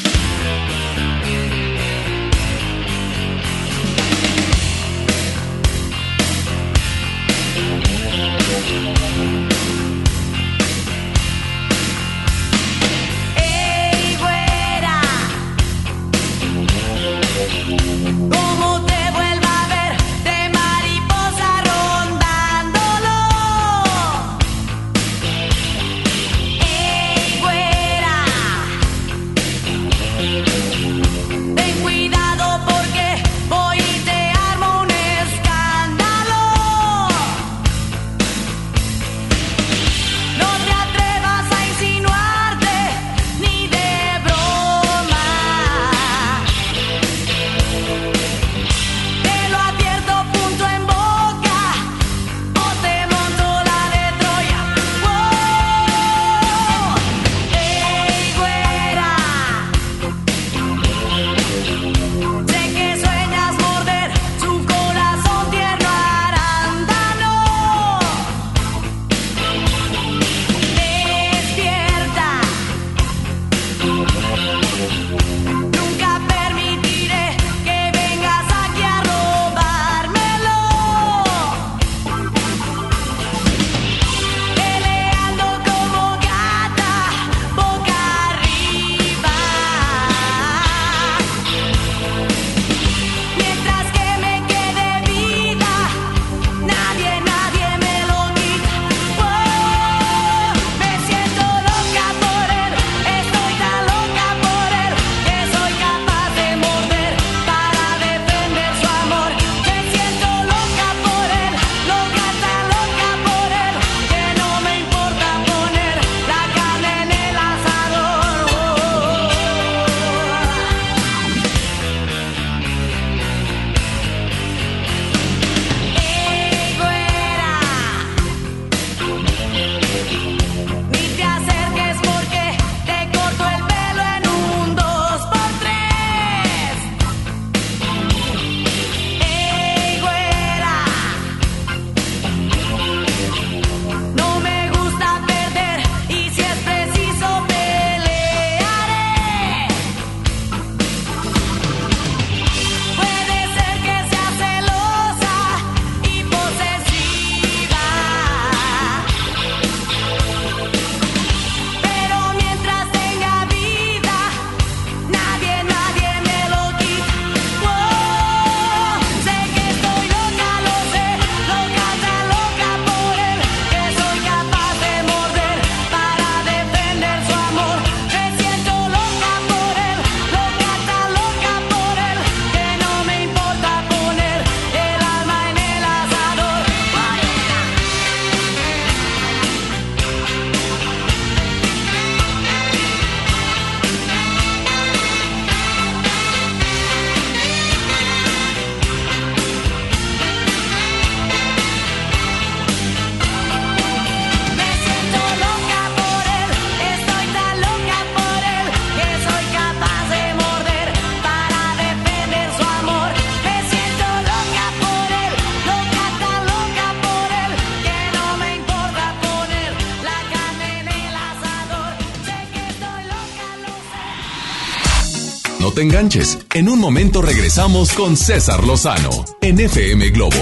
[225.71, 226.37] No te enganches.
[226.53, 230.35] En un momento regresamos con César Lozano en FM Globo.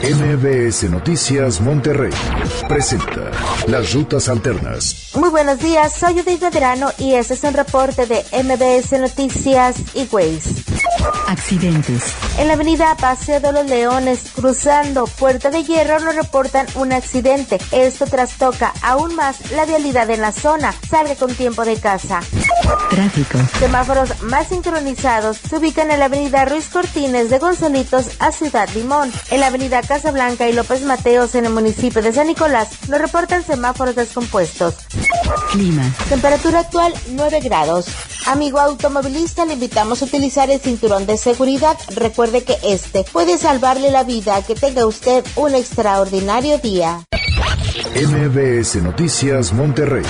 [0.00, 2.12] MBS Noticias Monterrey
[2.68, 3.32] presenta
[3.66, 5.10] Las Rutas Alternas.
[5.16, 10.06] Muy buenos días, soy Judith Medrano y este es un reporte de MBS Noticias y
[10.12, 10.62] Waze.
[11.26, 12.14] Accidentes.
[12.38, 17.58] En la avenida Paseo de los Leones, cruzando Puerta de Hierro, nos reportan un accidente.
[17.72, 20.74] Esto trastoca aún más la vialidad en la zona.
[20.88, 22.20] Salga con tiempo de casa.
[22.90, 23.38] Tráfico.
[23.58, 29.12] Semáforos más sincronizados se ubican en la avenida Ruiz Cortines de Gonzalitos a Ciudad Limón.
[29.30, 33.44] En la avenida Casablanca y López Mateos en el municipio de San Nicolás nos reportan
[33.44, 34.74] semáforos descompuestos.
[35.52, 35.82] Clima.
[36.08, 37.86] Temperatura actual 9 grados.
[38.26, 41.76] Amigo automovilista, le invitamos a utilizar el cinturón de seguridad.
[41.94, 44.42] Recuerde que este puede salvarle la vida.
[44.42, 47.04] Que tenga usted un extraordinario día.
[47.96, 50.02] MBS Noticias Monterrey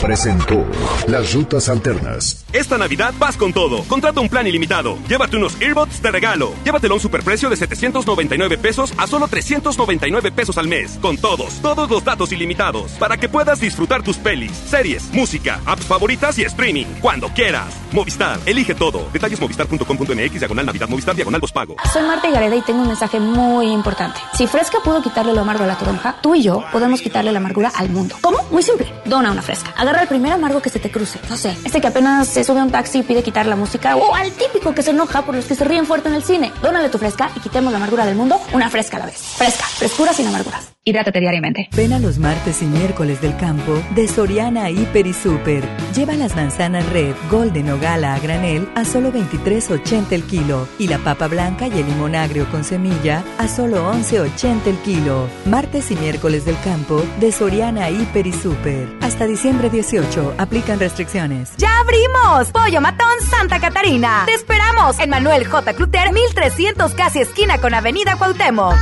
[0.00, 0.64] presentó
[1.06, 2.46] Las Rutas Alternas.
[2.54, 3.82] Esta Navidad vas con todo.
[3.84, 4.96] Contrata un plan ilimitado.
[5.08, 6.54] Llévate unos earbuds de regalo.
[6.64, 10.98] Llévatelo a un superprecio de 799 pesos a solo 399 pesos al mes.
[11.02, 12.92] Con todos, todos los datos ilimitados.
[12.92, 16.86] Para que puedas disfrutar tus pelis, series, música, apps favoritas y streaming.
[17.02, 17.74] Cuando quieras.
[17.92, 19.06] Movistar, elige todo.
[19.12, 21.76] Detalles movistar.com.mx, diagonal Navidad, Movistar, diagonal pago.
[21.92, 24.18] Soy Marta Gareda y tengo un mensaje muy importante.
[24.34, 27.40] Si Fresca pudo quitarle lo amargo a la toronja, tú y yo podemos quitarle la
[27.40, 28.16] amargura al mundo.
[28.20, 28.38] ¿Cómo?
[28.50, 28.92] Muy simple.
[29.04, 29.74] Dona una Fresca.
[29.76, 31.18] Agarra el primer amargo que se te cruce.
[31.28, 33.96] No sé, este que apenas se sube a un taxi y pide quitar la música.
[33.96, 36.52] O al típico que se enoja por los que se ríen fuerte en el cine.
[36.62, 39.18] Dónale tu Fresca y quitemos la amargura del mundo una Fresca a la vez.
[39.18, 39.64] Fresca.
[39.64, 40.73] Frescura sin amarguras.
[40.86, 41.70] Hidrátate diariamente.
[41.74, 45.64] Ven a los martes y miércoles del campo de Soriana Hiper y Super.
[45.94, 50.88] Lleva las manzanas red, golden o gala a granel a solo 23.80 el kilo y
[50.88, 55.26] la papa blanca y el limón agrio con semilla a solo 11.80 el kilo.
[55.46, 58.86] Martes y miércoles del campo de Soriana Hiper y Super.
[59.00, 61.56] Hasta diciembre 18 aplican restricciones.
[61.56, 62.52] ¡Ya abrimos!
[62.52, 64.24] Pollo Matón Santa Catarina.
[64.26, 65.72] Te esperamos en Manuel J.
[65.72, 68.74] Cluter 1300 casi esquina con Avenida Cuauhtémoc.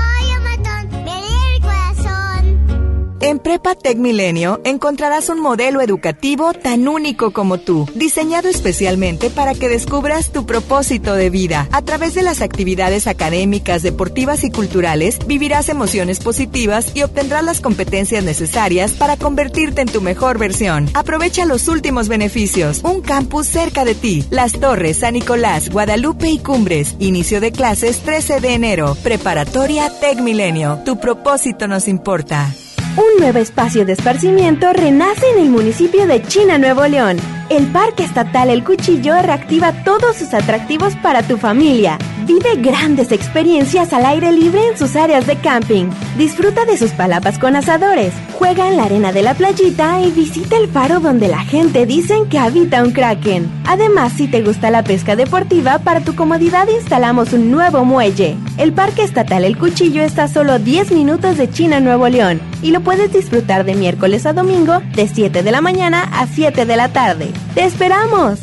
[3.25, 9.55] En Prepa Tech Milenio encontrarás un modelo educativo tan único como tú, diseñado especialmente para
[9.55, 11.69] que descubras tu propósito de vida.
[11.71, 17.61] A través de las actividades académicas, deportivas y culturales, vivirás emociones positivas y obtendrás las
[17.61, 20.91] competencias necesarias para convertirte en tu mejor versión.
[20.93, 22.81] Aprovecha los últimos beneficios.
[22.83, 24.25] Un campus cerca de ti.
[24.31, 26.97] Las Torres, San Nicolás, Guadalupe y Cumbres.
[26.99, 28.97] Inicio de clases 13 de enero.
[29.05, 30.81] Preparatoria Tech Milenio.
[30.85, 32.53] Tu propósito nos importa.
[32.95, 37.17] Un nuevo espacio de esparcimiento renace en el municipio de China, Nuevo León.
[37.53, 41.99] El Parque Estatal El Cuchillo reactiva todos sus atractivos para tu familia.
[42.25, 45.91] Vive grandes experiencias al aire libre en sus áreas de camping.
[46.17, 48.15] Disfruta de sus palapas con asadores.
[48.39, 52.27] Juega en la arena de la playita y visita el faro donde la gente dicen
[52.27, 53.51] que habita un kraken.
[53.67, 58.35] Además, si te gusta la pesca deportiva, para tu comodidad instalamos un nuevo muelle.
[58.57, 62.71] El Parque Estatal El Cuchillo está a solo 10 minutos de China, Nuevo León, y
[62.71, 66.77] lo puedes disfrutar de miércoles a domingo de 7 de la mañana a 7 de
[66.77, 67.31] la tarde.
[67.55, 68.41] ¡Te esperamos!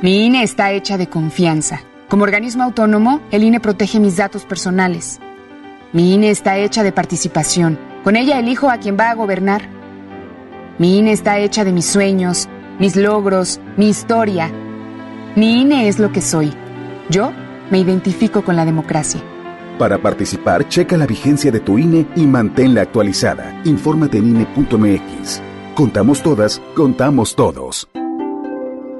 [0.00, 1.80] Mi INE está hecha de confianza.
[2.08, 5.18] Como organismo autónomo, el INE protege mis datos personales.
[5.92, 7.78] Mi INE está hecha de participación.
[8.04, 9.68] Con ella elijo a quien va a gobernar.
[10.78, 12.48] Mi INE está hecha de mis sueños,
[12.78, 14.50] mis logros, mi historia.
[15.36, 16.52] Mi INE es lo que soy.
[17.08, 17.32] Yo
[17.70, 19.20] me identifico con la democracia.
[19.78, 23.60] Para participar, checa la vigencia de tu INE y manténla actualizada.
[23.64, 25.40] Infórmate en INE.mx.
[25.74, 27.88] Contamos todas, contamos todos.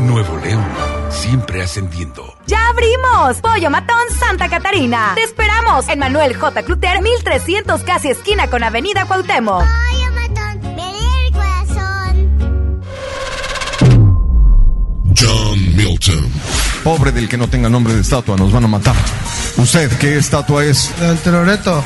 [0.00, 0.64] Nuevo León,
[1.10, 2.34] siempre ascendiendo.
[2.46, 3.40] ¡Ya abrimos!
[3.40, 5.12] Pollo Matón Santa Catarina.
[5.16, 6.62] Te esperamos en Manuel J.
[6.62, 9.64] Cluter 1300 casi esquina con Avenida Cuauhtémoc.
[9.64, 12.80] Pollo Matón, me el corazón.
[15.18, 16.32] John Milton.
[16.84, 18.94] Pobre del que no tenga nombre de estatua, nos van a matar.
[19.56, 20.92] ¿Usted qué estatua es?
[21.00, 21.82] El teroreto.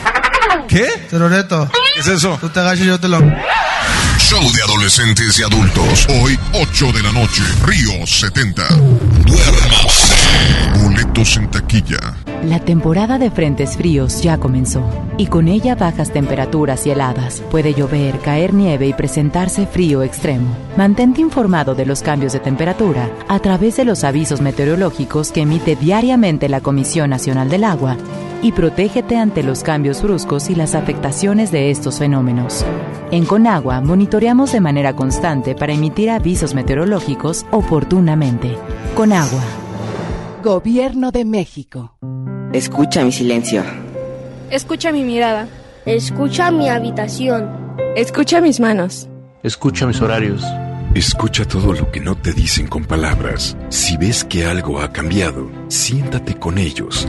[0.69, 0.87] ¿Qué?
[1.09, 1.69] Teroreto.
[1.95, 2.37] ¿Qué es eso?
[2.41, 3.19] Tú te agachas y yo te lo...
[4.33, 6.07] Show de adolescentes y adultos.
[6.09, 7.43] Hoy, 8 de la noche.
[7.67, 8.67] Río 70.
[9.27, 10.15] Duérmase.
[10.83, 12.17] Boletos en taquilla.
[12.43, 14.83] La temporada de frentes fríos ya comenzó
[15.19, 17.43] y con ella bajas temperaturas y heladas.
[17.51, 20.57] Puede llover, caer nieve y presentarse frío extremo.
[20.79, 25.77] Mantente informado de los cambios de temperatura a través de los avisos meteorológicos que emite
[25.77, 27.99] diariamente la Comisión Nacional del Agua
[28.43, 32.67] y protégete ante los cambios bruscos y las afectaciones de estos fenómenos.
[33.11, 38.57] En Conagua monitoreamos de manera constante para emitir avisos meteorológicos oportunamente.
[38.95, 39.43] Conagua.
[40.43, 41.95] Gobierno de México.
[42.53, 43.63] Escucha mi silencio.
[44.51, 45.49] Escucha mi mirada.
[45.87, 47.49] Escucha mi habitación.
[47.97, 49.09] Escucha mis manos.
[49.43, 50.45] Escucha mis horarios.
[50.95, 53.57] Escucha todo lo que no te dicen con palabras.
[53.71, 57.09] Si ves que algo ha cambiado, siéntate con ellos.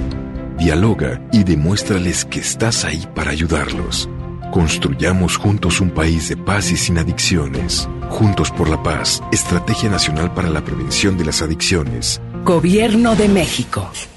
[0.58, 4.10] Dialoga y demuéstrales que estás ahí para ayudarlos.
[4.52, 7.90] Construyamos juntos un país de paz y sin adicciones.
[8.10, 12.22] Juntos por la paz, Estrategia Nacional para la Prevención de las Adicciones.
[12.44, 13.90] Gobierno de México.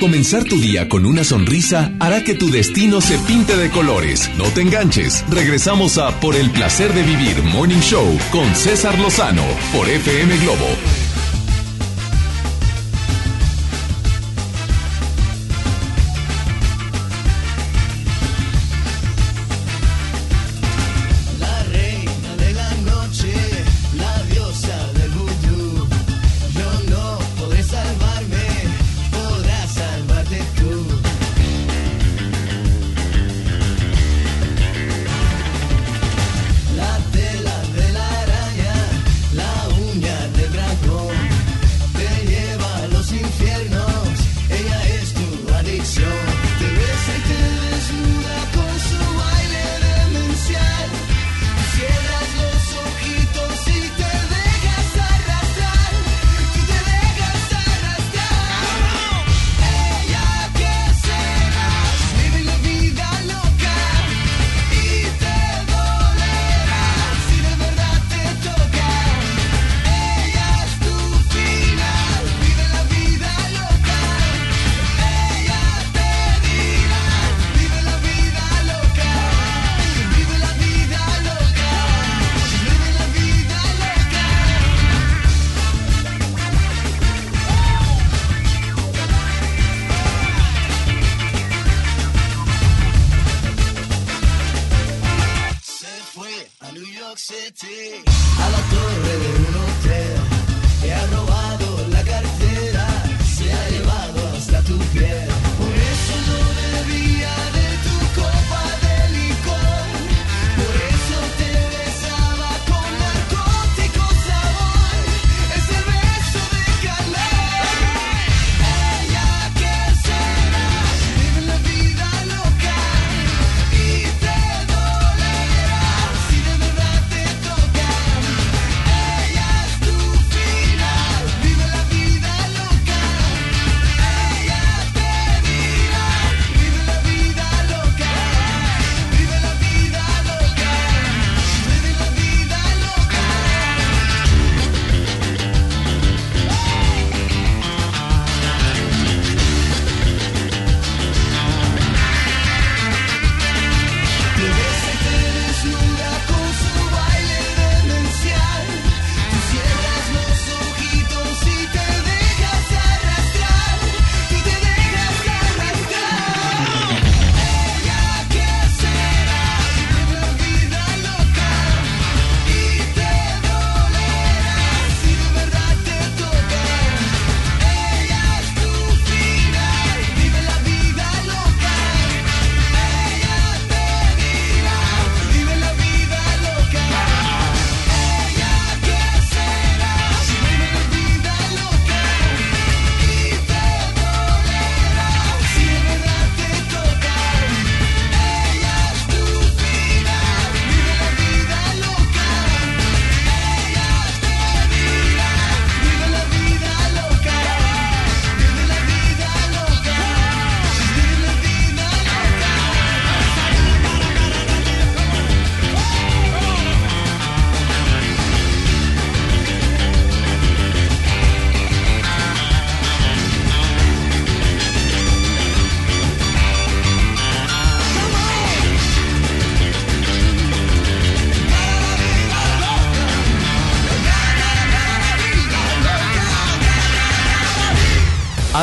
[0.00, 4.28] Comenzar tu día con una sonrisa hará que tu destino se pinte de colores.
[4.36, 5.24] No te enganches.
[5.30, 10.66] Regresamos a Por el placer de vivir Morning Show con César Lozano por FM Globo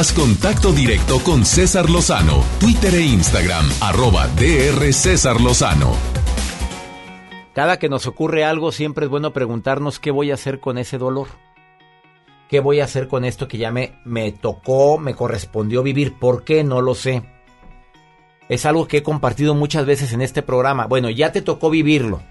[0.10, 5.92] Contacto directo con César Lozano, Twitter e Instagram, arroba DR César Lozano.
[7.54, 10.98] Cada que nos ocurre algo, siempre es bueno preguntarnos qué voy a hacer con ese
[10.98, 11.28] dolor.
[12.50, 16.18] ¿Qué voy a hacer con esto que ya me, me tocó, me correspondió vivir?
[16.18, 16.64] ¿Por qué?
[16.64, 17.22] No lo sé.
[18.50, 20.88] Es algo que he compartido muchas veces en este programa.
[20.88, 22.24] Bueno, ya te tocó vivirlo.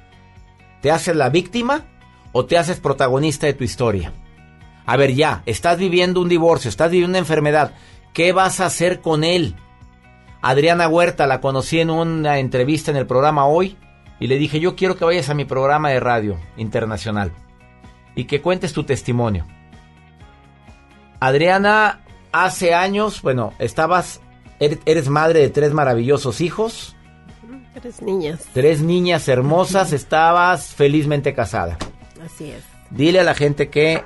[0.82, 1.84] ¿Te haces la víctima
[2.32, 4.12] o te haces protagonista de tu historia?
[4.90, 7.74] A ver, ya, estás viviendo un divorcio, estás viviendo una enfermedad.
[8.12, 9.54] ¿Qué vas a hacer con él?
[10.42, 13.78] Adriana Huerta la conocí en una entrevista en el programa hoy
[14.18, 17.30] y le dije, yo quiero que vayas a mi programa de radio internacional
[18.16, 19.46] y que cuentes tu testimonio.
[21.20, 22.00] Adriana,
[22.32, 24.20] hace años, bueno, estabas,
[24.58, 26.96] er-, eres madre de tres maravillosos hijos.
[27.80, 28.40] Tres niñas.
[28.52, 31.78] Tres niñas hermosas, estabas felizmente casada.
[32.26, 32.64] Así es.
[32.90, 34.02] Dile a la gente que,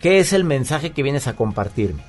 [0.00, 2.02] ¿qué es el mensaje que vienes a compartirme?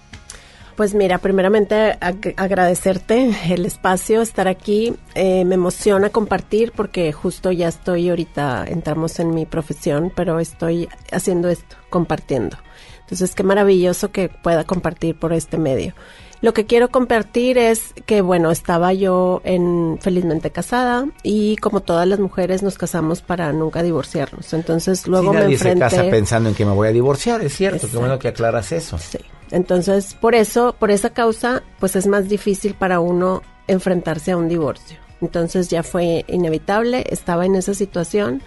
[0.80, 1.98] Pues mira, primeramente
[2.38, 4.94] agradecerte el espacio, estar aquí.
[5.14, 10.88] Eh, me emociona compartir porque justo ya estoy ahorita, entramos en mi profesión, pero estoy
[11.11, 12.57] haciendo esto, compartiendo.
[13.02, 15.95] Entonces, qué maravilloso que pueda compartir por este medio.
[16.41, 22.07] Lo que quiero compartir es que, bueno, estaba yo en felizmente casada y como todas
[22.07, 24.53] las mujeres nos casamos para nunca divorciarnos.
[24.53, 25.90] Entonces luego nadie me enfrenté.
[25.90, 27.88] se casa pensando en que me voy a divorciar, es cierto.
[27.91, 28.98] Qué bueno que aclaras eso.
[28.98, 29.18] Sí.
[29.52, 34.48] Entonces por eso, por esa causa, pues es más difícil para uno enfrentarse a un
[34.48, 34.98] divorcio.
[35.22, 37.03] Entonces ya fue inevitable.
[37.10, 38.41] Estaba en esa situación.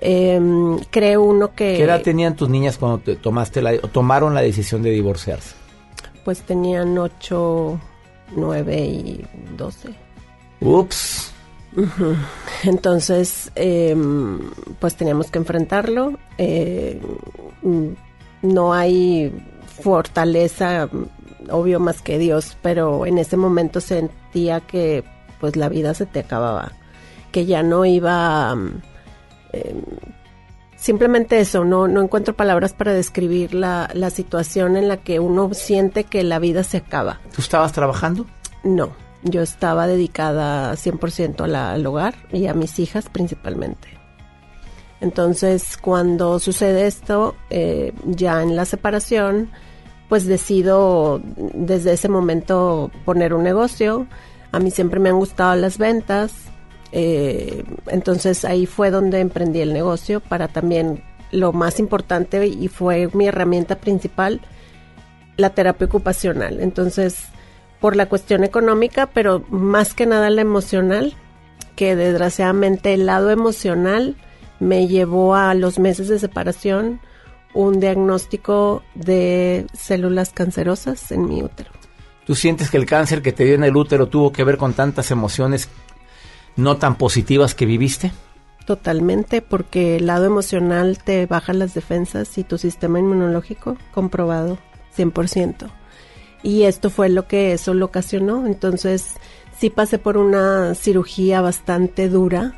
[0.00, 0.40] Eh,
[0.90, 1.76] creo uno que.
[1.76, 5.59] ¿Qué edad tenían tus niñas cuando te tomaste la, tomaron la decisión de divorciarse?
[6.24, 7.80] Pues tenían 8,
[8.36, 9.24] 9 y
[9.56, 9.94] 12.
[10.60, 11.32] Ups.
[12.64, 13.96] Entonces, eh,
[14.78, 16.18] pues teníamos que enfrentarlo.
[16.38, 17.00] Eh,
[18.42, 19.32] no hay
[19.82, 20.88] fortaleza,
[21.50, 25.04] obvio, más que Dios, pero en ese momento sentía que
[25.40, 26.72] pues la vida se te acababa,
[27.32, 28.56] que ya no iba...
[29.52, 29.74] Eh,
[30.80, 35.52] simplemente eso, no, no encuentro palabras para describir la, la situación en la que uno
[35.54, 37.20] siente que la vida se acaba.
[37.34, 38.26] ¿Tú estabas trabajando?
[38.64, 38.90] No,
[39.22, 43.88] yo estaba dedicada 100% a la, al hogar y a mis hijas principalmente.
[45.00, 49.50] Entonces, cuando sucede esto, eh, ya en la separación,
[50.08, 51.22] pues decido
[51.54, 54.06] desde ese momento poner un negocio.
[54.52, 56.32] A mí siempre me han gustado las ventas,
[56.92, 63.08] eh, entonces ahí fue donde emprendí el negocio para también lo más importante y fue
[63.12, 64.40] mi herramienta principal,
[65.36, 66.60] la terapia ocupacional.
[66.60, 67.24] Entonces,
[67.80, 71.14] por la cuestión económica, pero más que nada la emocional,
[71.76, 74.16] que desgraciadamente el lado emocional
[74.58, 77.00] me llevó a los meses de separación
[77.54, 81.70] un diagnóstico de células cancerosas en mi útero.
[82.26, 84.74] ¿Tú sientes que el cáncer que te dio en el útero tuvo que ver con
[84.74, 85.68] tantas emociones
[86.56, 88.12] no tan positivas que viviste?
[88.66, 94.58] Totalmente, porque el lado emocional te baja las defensas y tu sistema inmunológico comprobado
[94.96, 95.70] 100%.
[96.42, 98.46] Y esto fue lo que eso lo ocasionó.
[98.46, 99.14] Entonces,
[99.58, 102.54] sí pasé por una cirugía bastante dura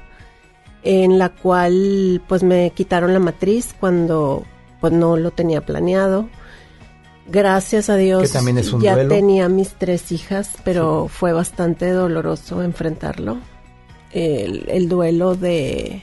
[0.84, 4.44] en la cual pues me quitaron la matriz cuando
[4.80, 6.28] pues no lo tenía planeado.
[7.28, 9.14] Gracias a Dios Que también es un ya duelo.
[9.14, 13.38] tenía mis tres hijas, pero fue bastante doloroso enfrentarlo
[14.12, 16.02] el, el duelo de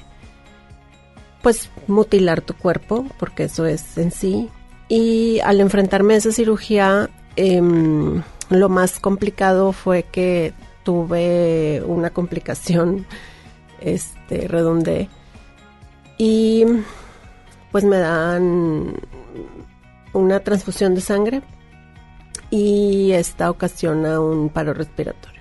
[1.42, 4.50] pues mutilar tu cuerpo, porque eso es en sí.
[4.88, 10.54] Y al enfrentarme a esa cirugía, em, lo más complicado fue que
[10.84, 13.06] tuve una complicación,
[13.82, 15.10] este, redondé.
[16.18, 16.66] Y
[17.72, 18.96] pues me dan
[20.14, 21.42] una transfusión de sangre
[22.50, 25.39] y esta ocasiona un paro respiratorio.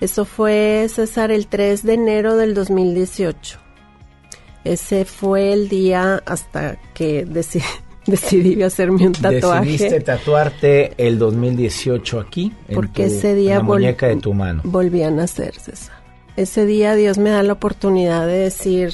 [0.00, 3.58] Eso fue, César, el 3 de enero del 2018.
[4.64, 7.62] Ese fue el día hasta que deci-
[8.06, 9.70] decidí hacerme un tatuaje.
[9.70, 12.52] Decidiste tatuarte el 2018 aquí.
[12.68, 14.60] en Porque tu- ese día en la vol- muñeca de tu mano.
[14.64, 15.94] Volví a nacer, César.
[16.36, 18.92] Ese día Dios me da la oportunidad de decir,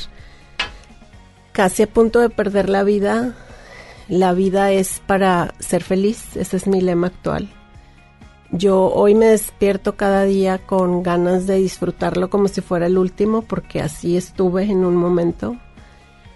[1.53, 3.35] casi a punto de perder la vida,
[4.09, 7.49] la vida es para ser feliz, ese es mi lema actual.
[8.53, 13.41] Yo hoy me despierto cada día con ganas de disfrutarlo como si fuera el último,
[13.41, 15.57] porque así estuve en un momento.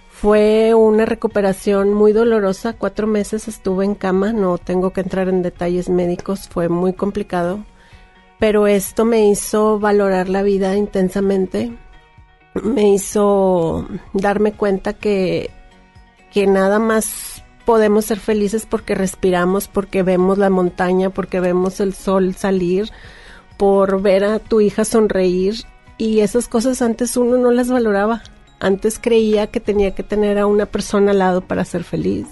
[0.09, 5.43] Fue una recuperación muy dolorosa, cuatro meses estuve en cama, no tengo que entrar en
[5.43, 7.67] detalles médicos, fue muy complicado,
[8.39, 11.77] pero esto me hizo valorar la vida intensamente,
[12.63, 15.51] me hizo darme cuenta que,
[16.33, 17.36] que nada más
[17.67, 22.91] podemos ser felices porque respiramos, porque vemos la montaña, porque vemos el sol salir,
[23.59, 25.57] por ver a tu hija sonreír
[25.99, 28.23] y esas cosas antes uno no las valoraba.
[28.61, 32.27] Antes creía que tenía que tener a una persona al lado para ser feliz,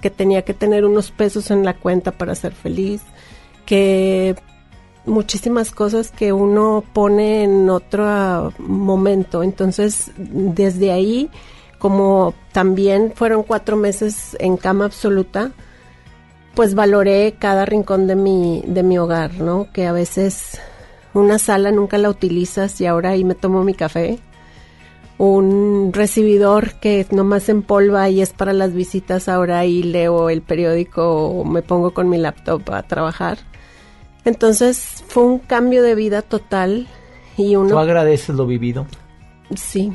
[0.00, 3.02] que tenía que tener unos pesos en la cuenta para ser feliz,
[3.66, 4.36] que
[5.04, 9.42] muchísimas cosas que uno pone en otro ah, momento.
[9.42, 11.28] Entonces, desde ahí,
[11.80, 15.50] como también fueron cuatro meses en cama absoluta,
[16.54, 19.66] pues valoré cada rincón de mi, de mi hogar, ¿no?
[19.72, 20.60] Que a veces
[21.14, 24.18] una sala nunca la utilizas y ahora ahí me tomo mi café.
[25.16, 31.28] Un recibidor que nomás empolva y es para las visitas, ahora ahí leo el periódico
[31.28, 33.38] o me pongo con mi laptop a trabajar.
[34.26, 36.88] Entonces fue un cambio de vida total
[37.38, 37.70] y uno...
[37.70, 38.86] ¿Tú agradeces lo vivido?
[39.56, 39.94] Sí.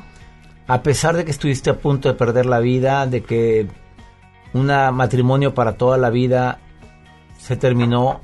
[0.68, 3.68] A pesar de que estuviste a punto de perder la vida, de que
[4.54, 6.60] un matrimonio para toda la vida
[7.38, 8.22] se terminó,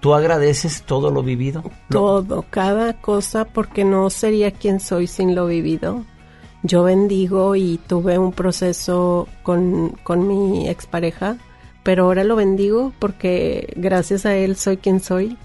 [0.00, 1.62] ¿tú agradeces todo lo vivido?
[1.90, 6.04] Todo, cada cosa, porque no sería quien soy sin lo vivido.
[6.62, 11.36] Yo bendigo y tuve un proceso con, con mi expareja,
[11.82, 15.36] pero ahora lo bendigo porque gracias a él soy quien soy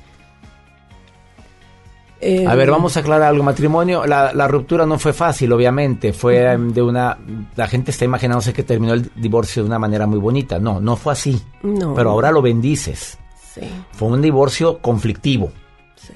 [2.21, 3.43] eh, a ver, vamos a aclarar algo.
[3.43, 6.13] Matrimonio, la, la, ruptura no fue fácil, obviamente.
[6.13, 7.17] Fue de una.
[7.55, 10.59] La gente está imaginándose que terminó el divorcio de una manera muy bonita.
[10.59, 11.41] No, no fue así.
[11.63, 11.95] No.
[11.95, 13.17] Pero ahora lo bendices.
[13.53, 13.61] Sí.
[13.93, 15.51] Fue un divorcio conflictivo.
[15.95, 16.13] Sí.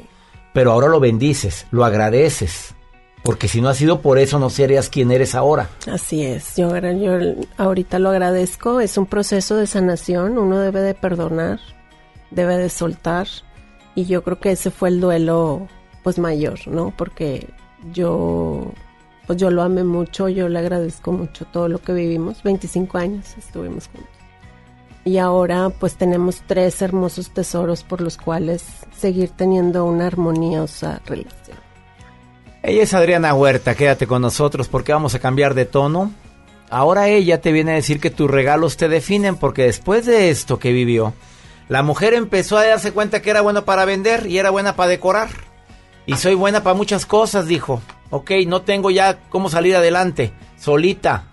[0.53, 2.75] Pero ahora lo bendices, lo agradeces.
[3.23, 5.69] Porque si no ha sido por eso, no serías quien eres ahora.
[5.91, 6.55] Así es.
[6.55, 7.13] Yo, yo
[7.57, 8.79] ahorita lo agradezco.
[8.79, 10.37] Es un proceso de sanación.
[10.37, 11.59] Uno debe de perdonar,
[12.29, 13.27] debe de soltar.
[13.95, 15.67] Y yo creo que ese fue el duelo
[16.05, 16.93] pues mayor, ¿no?
[16.95, 17.47] Porque
[17.91, 18.71] yo
[19.25, 23.33] pues yo lo amé mucho, yo le agradezco mucho todo lo que vivimos, 25 años
[23.39, 24.11] estuvimos juntos.
[25.03, 28.63] Y ahora pues tenemos tres hermosos tesoros por los cuales
[28.95, 31.57] seguir teniendo una armoniosa relación.
[32.61, 36.11] Ella es Adriana Huerta, quédate con nosotros porque vamos a cambiar de tono.
[36.69, 40.59] Ahora ella te viene a decir que tus regalos te definen porque después de esto
[40.59, 41.15] que vivió,
[41.67, 44.91] la mujer empezó a darse cuenta que era bueno para vender y era buena para
[44.91, 45.54] decorar.
[46.05, 47.81] Y soy buena para muchas cosas, dijo.
[48.11, 50.33] Ok, no tengo ya cómo salir adelante.
[50.57, 51.25] Solita.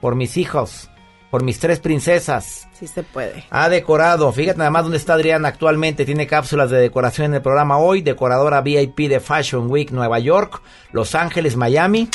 [0.00, 0.90] Por mis hijos.
[1.30, 2.68] Por mis tres princesas.
[2.72, 3.44] Sí se puede.
[3.50, 4.32] Ha decorado.
[4.32, 6.04] Fíjate nada más dónde está Adriana actualmente.
[6.04, 8.02] Tiene cápsulas de decoración en el programa hoy.
[8.02, 12.08] Decoradora VIP de Fashion Week Nueva York, Los Ángeles, Miami.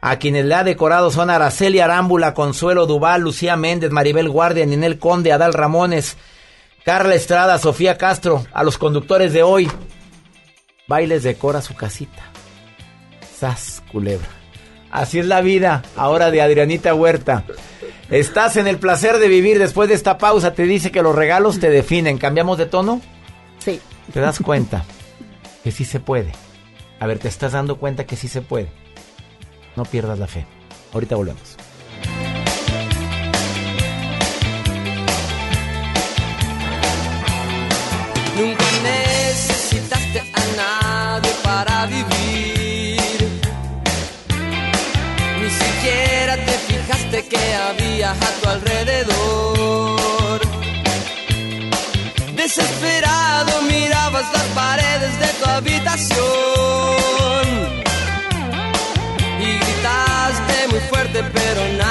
[0.00, 4.98] A quienes le ha decorado son Araceli Arámbula, Consuelo Duval, Lucía Méndez, Maribel Guardia, Ninel
[4.98, 6.18] Conde, Adal Ramones,
[6.84, 8.44] Carla Estrada, Sofía Castro.
[8.52, 9.70] A los conductores de hoy.
[10.86, 12.22] Bailes decora su casita.
[13.38, 14.28] Sas, culebra.
[14.90, 17.44] Así es la vida, ahora de Adrianita Huerta.
[18.10, 19.58] Estás en el placer de vivir.
[19.58, 22.18] Después de esta pausa te dice que los regalos te definen.
[22.18, 23.00] ¿Cambiamos de tono?
[23.58, 23.80] Sí.
[24.12, 24.84] ¿Te das cuenta?
[25.64, 26.30] que sí se puede.
[27.00, 28.68] A ver, te estás dando cuenta que sí se puede.
[29.76, 30.44] No pierdas la fe.
[30.92, 31.56] Ahorita volvemos.
[38.38, 38.73] Nunca
[41.54, 43.20] para vivir.
[45.40, 50.38] Ni siquiera te fijaste que había a tu alrededor.
[52.42, 57.46] Desesperado mirabas las paredes de tu habitación.
[59.46, 61.83] Y gritaste muy fuerte, pero nadie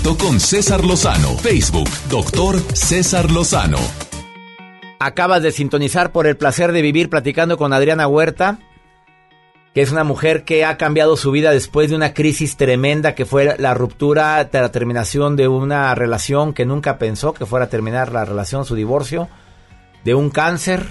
[0.00, 1.36] con César Lozano.
[1.38, 3.78] Facebook, doctor César Lozano.
[4.98, 8.58] Acabas de sintonizar por el placer de vivir platicando con Adriana Huerta,
[9.74, 13.26] que es una mujer que ha cambiado su vida después de una crisis tremenda que
[13.26, 18.12] fue la ruptura, la terminación de una relación que nunca pensó que fuera a terminar
[18.12, 19.28] la relación, su divorcio,
[20.04, 20.86] de un cáncer,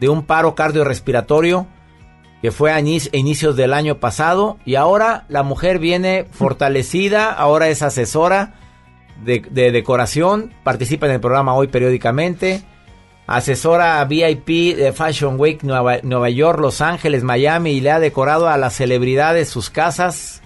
[0.00, 1.66] de un paro cardiorrespiratorio
[2.44, 7.70] que fue a inici- inicios del año pasado y ahora la mujer viene fortalecida, ahora
[7.70, 8.52] es asesora
[9.24, 12.62] de, de decoración, participa en el programa hoy periódicamente,
[13.26, 18.46] asesora VIP de Fashion Week Nueva, Nueva York, Los Ángeles, Miami y le ha decorado
[18.48, 20.42] a las celebridades sus casas.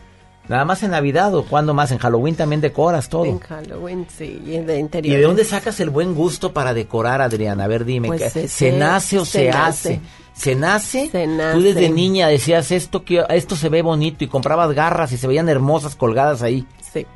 [0.48, 3.24] Nada más en Navidad o cuando más en Halloween también decoras todo.
[3.26, 5.16] En Halloween, sí, y de ¿Y interior.
[5.16, 7.64] de dónde sacas el buen gusto para decorar, Adriana?
[7.64, 10.00] A ver, dime, Pues ¿qué- ese- ¿se nace o se, se hace?
[10.38, 11.08] ¿Se nace?
[11.10, 11.56] Se nace.
[11.58, 15.26] Tú desde niña decías, esto, que, esto se ve bonito y comprabas garras y se
[15.26, 16.64] veían hermosas colgadas ahí.
[16.92, 17.06] Sí.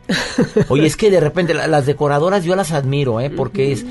[0.69, 3.31] Oye, es que de repente la- las decoradoras yo las admiro, ¿eh?
[3.31, 3.87] Porque es,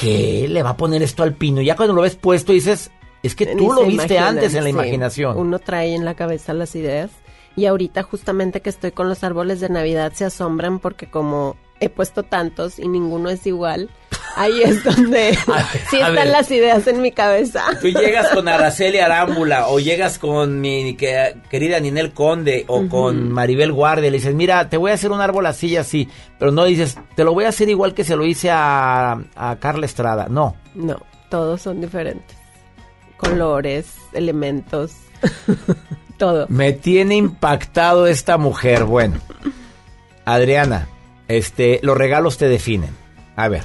[0.00, 1.60] ¿qué le va a poner esto al pino?
[1.62, 2.90] Ya cuando lo ves puesto dices,
[3.22, 4.76] es que Ni tú lo viste imaginan, antes en la sí.
[4.76, 5.36] imaginación.
[5.36, 7.10] Uno trae en la cabeza las ideas.
[7.56, 11.88] Y ahorita justamente que estoy con los árboles de Navidad se asombran porque como he
[11.88, 13.90] puesto tantos y ninguno es igual,
[14.36, 15.34] ahí es donde
[15.90, 16.28] sí están ver.
[16.28, 17.64] las ideas en mi cabeza.
[17.80, 23.32] Tú llegas con Araceli Arámbula o llegas con mi que- querida Ninel Conde o con
[23.32, 26.08] Maribel Guardia, le dices, mira, te voy a hacer un árbol así y así,
[26.38, 29.56] pero no dices, te lo voy a hacer igual que se lo hice a, a
[29.58, 30.54] Carla Estrada, no.
[30.74, 31.00] No,
[31.30, 32.36] todos son diferentes.
[33.16, 34.92] Colores, elementos,
[36.18, 36.46] todo.
[36.50, 38.84] Me tiene impactado esta mujer.
[38.84, 39.16] Bueno,
[40.24, 40.88] Adriana,
[41.28, 42.90] este, los regalos te definen.
[43.36, 43.64] A ver,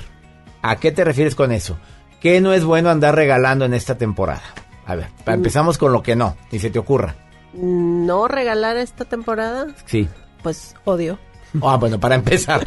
[0.62, 1.78] ¿a qué te refieres con eso?
[2.20, 4.42] ¿Qué no es bueno andar regalando en esta temporada?
[4.86, 7.16] A ver, pa- empezamos con lo que no, ni se te ocurra.
[7.54, 10.08] No regalar esta temporada, Sí.
[10.44, 11.18] pues odio.
[11.62, 12.66] Ah, bueno, para empezar,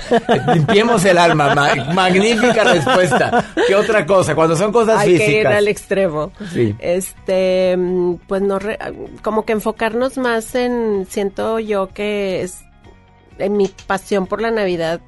[0.55, 1.55] limpiemos el alma.
[1.55, 3.43] ma- magnífica respuesta.
[3.67, 4.35] ¿Qué otra cosa?
[4.35, 5.55] Cuando son cosas Hay que ir físicas.
[5.55, 6.33] al extremo.
[6.53, 6.77] Sí.
[6.81, 8.79] Este, mm, pues no, re-
[9.23, 12.63] como que enfocarnos más en, siento yo que es,
[13.39, 15.01] en mi pasión por la Navidad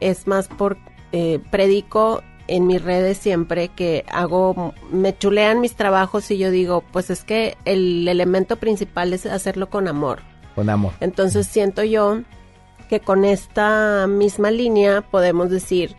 [0.00, 0.78] es más por,
[1.12, 6.82] eh, predico en mis redes siempre que hago, me chulean mis trabajos y yo digo,
[6.92, 10.20] pues es que el elemento principal es hacerlo con amor.
[10.56, 10.92] Con amor.
[11.00, 12.22] Entonces siento yo
[12.88, 15.94] que con esta misma línea podemos decir,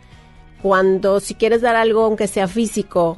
[0.60, 3.16] cuando si quieres dar algo aunque sea físico,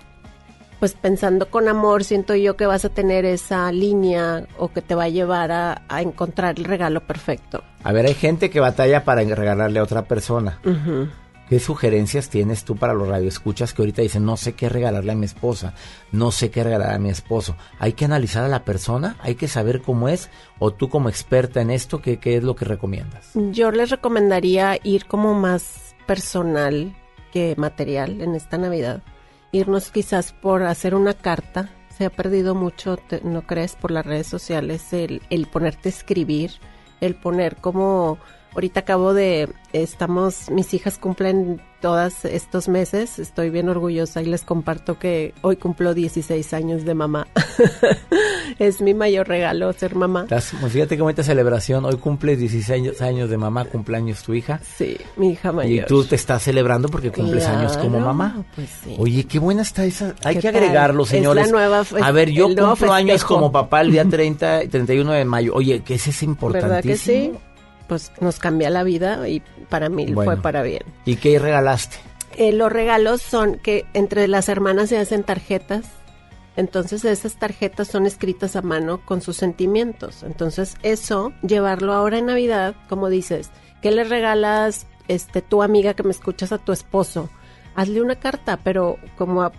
[0.79, 4.95] pues pensando con amor, siento yo que vas a tener esa línea o que te
[4.95, 7.65] va a llevar a, a encontrar el regalo perfecto.
[7.83, 10.61] A ver, hay gente que batalla para regalarle a otra persona.
[11.49, 15.15] ¿Qué sugerencias tienes tú para los radioescuchas que ahorita dicen no sé qué regalarle a
[15.15, 15.75] mi esposa,
[16.11, 17.55] no sé qué regalar a mi esposo?
[17.79, 21.61] Hay que analizar a la persona, hay que saber cómo es, o tú como experta
[21.61, 23.31] en esto, ¿qué, qué es lo que recomiendas?
[23.35, 26.97] Yo les recomendaría ir como más personal
[27.33, 29.03] que material en esta Navidad.
[29.53, 31.69] Irnos quizás por hacer una carta.
[31.97, 33.77] Se ha perdido mucho, te- ¿no crees?
[33.77, 36.53] Por las redes sociales el, el ponerte a escribir,
[37.01, 38.19] el poner como...
[38.55, 39.49] Ahorita acabo de...
[39.73, 40.51] Estamos...
[40.51, 43.19] Mis hijas cumplen todos estos meses.
[43.19, 47.27] Estoy bien orgullosa y les comparto que hoy cumplo 16 años de mamá.
[48.59, 50.23] es mi mayor regalo ser mamá.
[50.23, 54.61] Estás- pues fíjate qué bonita celebración, hoy cumples 16 años de mamá, cumpleaños tu hija.
[54.77, 55.87] Sí, mi hija Y mayor.
[55.87, 58.45] tú te estás celebrando porque cumples años como mamá.
[58.55, 58.95] pues sí.
[58.99, 60.15] Oye, qué buena está esa.
[60.25, 60.63] Hay ¿Qué que tal?
[60.63, 61.51] agregarlo, Es la señores.
[61.53, 65.55] nueva A ver, yo cumplo años como papá el día 30 y 31 de mayo.
[65.55, 66.23] Oye, que ese es
[66.63, 67.33] ¿Verdad que sí?
[67.89, 70.33] Pues nos cambia la vida y para mí Bueno.
[70.33, 70.83] fue para bien.
[71.05, 71.97] ¿Y qué regalaste?
[72.37, 75.85] Eh, los regalos son que entre las hermanas se hacen tarjetas.
[76.57, 80.23] Entonces esas tarjetas son escritas a mano con sus sentimientos.
[80.23, 83.51] Entonces eso, llevarlo ahora en Navidad, como dices,
[83.83, 87.29] ¿qué le regalas este tu amiga que me escuchas a tu esposo?
[87.75, 89.53] Hazle una carta, pero como a-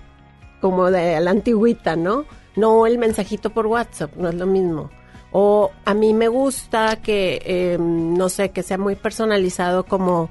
[0.62, 2.26] como de la antigüita, ¿no?
[2.56, 4.90] No el mensajito por WhatsApp, no es lo mismo.
[5.38, 10.30] O a mí me gusta que, eh, no sé, que sea muy personalizado como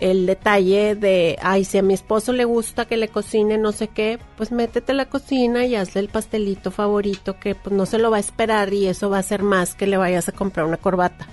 [0.00, 3.88] el detalle de, ay, si a mi esposo le gusta que le cocine no sé
[3.88, 7.98] qué, pues métete a la cocina y hazle el pastelito favorito que pues no se
[7.98, 10.64] lo va a esperar y eso va a ser más que le vayas a comprar
[10.64, 11.26] una corbata.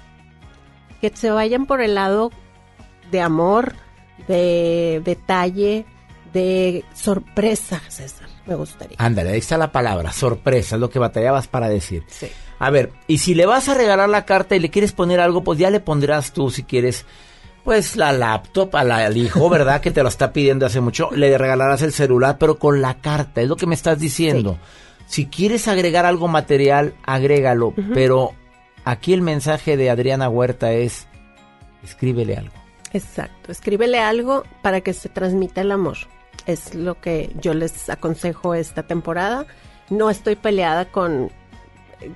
[0.99, 2.31] Que se vayan por el lado
[3.11, 3.75] de amor,
[4.27, 5.85] de detalle,
[6.33, 8.97] de sorpresa, César, me gustaría.
[8.99, 12.03] Ándale, ahí está la palabra, sorpresa, es lo que batallabas para decir.
[12.07, 12.27] Sí.
[12.59, 15.43] A ver, y si le vas a regalar la carta y le quieres poner algo,
[15.43, 17.05] pues ya le pondrás tú si quieres,
[17.63, 19.81] pues la laptop a la- al hijo, ¿verdad?
[19.81, 23.41] que te lo está pidiendo hace mucho, le regalarás el celular, pero con la carta,
[23.41, 24.57] es lo que me estás diciendo.
[25.07, 28.31] Si quieres agregar algo material, agrégalo, pero
[28.85, 31.07] aquí el mensaje de Adriana Huerta es,
[31.83, 32.53] Escríbele algo.
[32.93, 35.97] Exacto, escríbele algo para que se transmita el amor.
[36.47, 39.45] Es lo que yo les aconsejo esta temporada.
[39.89, 41.31] No estoy peleada con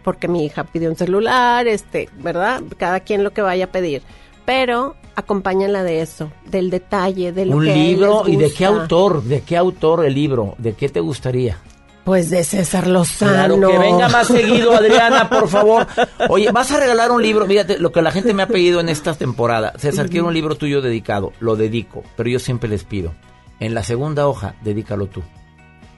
[0.04, 2.62] porque mi hija pidió un celular, este, ¿verdad?
[2.78, 4.02] Cada quien lo que vaya a pedir.
[4.46, 8.66] Pero acompáñala de eso, del detalle, de lo Un que libro les y de qué
[8.66, 11.58] autor, de qué autor el libro, de qué te gustaría.
[12.04, 13.58] Pues de César Lozano.
[13.58, 15.86] Claro, que venga más seguido, Adriana, por favor.
[16.30, 17.46] Oye, vas a regalar un libro.
[17.46, 19.74] Mírate, lo que la gente me ha pedido en esta temporada.
[19.78, 21.34] César, quiero un libro tuyo dedicado.
[21.40, 23.14] Lo dedico, pero yo siempre les pido.
[23.60, 25.22] En la segunda hoja, dedícalo tú.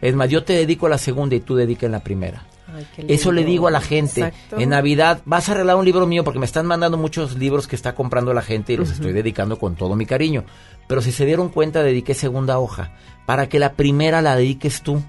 [0.02, 2.44] Es más, yo te dedico a la segunda y tú dedica en la primera.
[2.74, 4.22] Ay, Eso le digo a la gente.
[4.22, 4.60] Exacto.
[4.60, 7.76] En Navidad vas a regalar un libro mío porque me están mandando muchos libros que
[7.76, 10.44] está comprando la gente y los estoy dedicando con todo mi cariño.
[10.88, 12.92] Pero si se dieron cuenta, dediqué segunda hoja
[13.26, 15.02] para que la primera la dediques tú.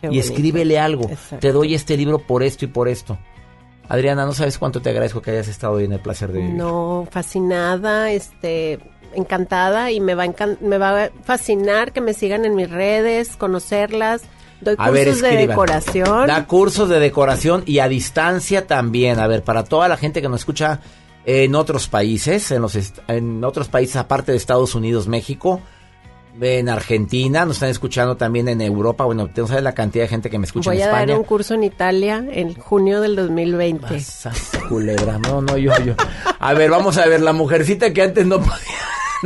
[0.00, 0.26] Qué y bonito.
[0.26, 1.04] escríbele algo.
[1.08, 1.38] Exacto.
[1.38, 3.18] Te doy este libro por esto y por esto.
[3.88, 6.54] Adriana, no sabes cuánto te agradezco que hayas estado hoy en el placer de vivir.
[6.54, 8.80] No, fascinada, este,
[9.14, 10.26] encantada y me va,
[10.60, 14.22] me va a fascinar que me sigan en mis redes, conocerlas.
[14.60, 16.26] Doy A cursos ver, de decoración.
[16.26, 19.20] Da cursos de decoración y a distancia también.
[19.20, 20.80] A ver, para toda la gente que nos escucha
[21.24, 22.78] en otros países, en, los
[23.08, 25.60] en otros países aparte de Estados Unidos, México,
[26.40, 29.04] en Argentina, nos están escuchando también en Europa.
[29.04, 31.18] Bueno, no sabes la cantidad de gente que me escucha Voy en a dar España.
[31.18, 34.02] un curso en Italia en junio del 2020.
[34.68, 35.94] Culebra, no, no, yo, yo.
[36.38, 38.54] A ver, vamos a ver, la mujercita que antes no podía,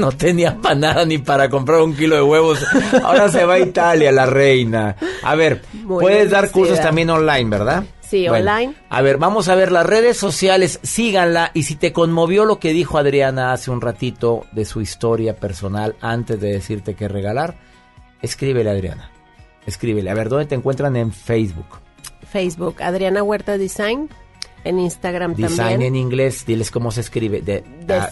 [0.01, 2.65] no tenía para nada ni para comprar un kilo de huevos,
[3.05, 4.97] ahora se va a Italia, la reina.
[5.23, 7.85] A ver, Muy puedes dar cursos también online, ¿verdad?
[8.01, 8.75] Sí, online.
[8.89, 12.73] A ver, vamos a ver las redes sociales, síganla y si te conmovió lo que
[12.73, 17.55] dijo Adriana hace un ratito de su historia personal antes de decirte qué regalar,
[18.21, 19.13] escríbele Adriana.
[19.67, 20.11] Escríbele.
[20.11, 21.67] A ver, ¿dónde te encuentran en Facebook?
[22.29, 24.09] Facebook, Adriana Huerta Design.
[24.65, 25.83] En Instagram Design también.
[25.83, 27.41] en inglés, diles cómo se escribe.
[27.41, 28.11] De, ah,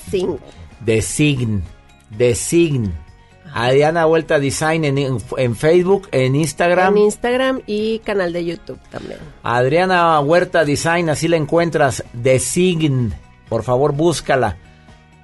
[0.81, 1.63] Design.
[2.11, 2.83] Design.
[2.85, 3.09] Design.
[3.55, 6.97] Adriana Vuelta Design en, en Facebook, en Instagram.
[6.97, 9.19] En Instagram y canal de YouTube también.
[9.43, 12.05] Adriana Huerta Design, así la encuentras.
[12.13, 13.15] Design.
[13.49, 14.59] Por favor, búscala.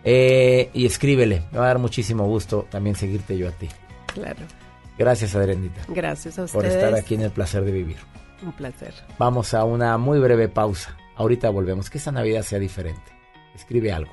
[0.04, 1.42] Eh, y escríbele.
[1.52, 3.68] Me va a dar muchísimo gusto también seguirte yo a ti.
[4.06, 4.40] Claro.
[4.96, 5.82] Gracias, Adrianita.
[5.88, 6.74] Gracias a Por ustedes.
[6.76, 7.96] estar aquí en el placer de vivir.
[8.42, 8.94] Un placer.
[9.18, 10.96] Vamos a una muy breve pausa.
[11.16, 11.90] Ahorita volvemos.
[11.90, 13.02] Que esta Navidad sea diferente.
[13.54, 14.12] Escribe algo.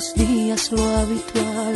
[0.00, 1.74] Los días lo habitual,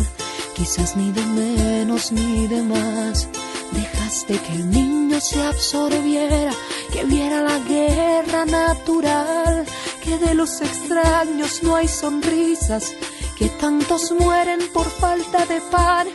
[0.56, 3.28] quizás ni de menos ni de más.
[3.72, 6.52] Dejaste que el niño se absorbiera,
[6.90, 9.66] que viera la guerra natural,
[10.02, 12.94] que de los extraños no hay sonrisas,
[13.36, 16.06] que tantos mueren por falta de pan.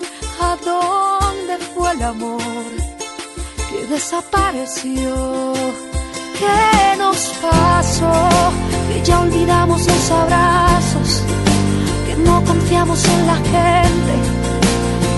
[0.42, 2.72] ¿A dónde fue el amor?
[3.70, 5.54] que desapareció.
[6.40, 8.14] ¿Qué nos pasó?
[8.88, 11.24] Que ya olvidamos los abrazos,
[12.30, 14.14] no confiamos en la gente,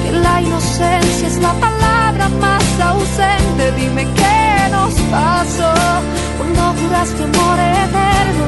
[0.01, 3.63] que la inocencia es la palabra más ausente.
[3.79, 5.73] Dime qué nos pasó
[6.37, 8.45] cuando juraste amor eterno,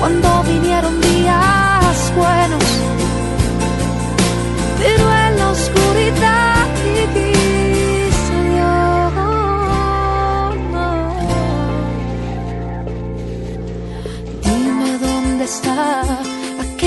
[0.00, 2.66] cuando vinieron días buenos,
[4.80, 8.84] pero en la oscuridad dijiste adiós.
[14.46, 16.33] Dime dónde está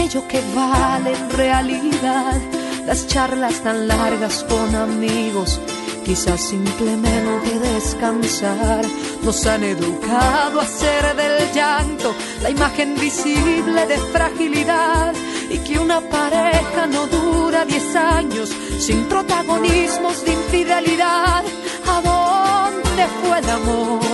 [0.07, 2.39] aquello que vale en realidad.
[2.85, 5.59] Las charlas tan largas con amigos,
[6.05, 8.85] quizás simplemente descansar.
[9.23, 15.13] Nos han educado a hacer del llanto la imagen visible de fragilidad
[15.49, 21.43] y que una pareja no dura diez años sin protagonismos de infidelidad.
[21.85, 24.07] ¿A dónde fue el amor?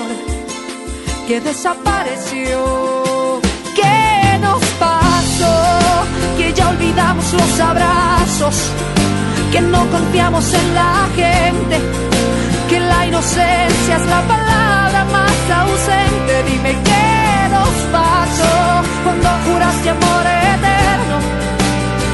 [1.28, 3.40] que desapareció.
[3.76, 4.13] ¿Qué?
[6.56, 8.56] Ya olvidamos los abrazos,
[9.52, 11.80] que no confiamos en la gente,
[12.70, 16.44] que la inocencia es la palabra más ausente.
[16.50, 20.26] Dime qué nos pasó cuando juraste amor
[20.56, 21.18] eterno,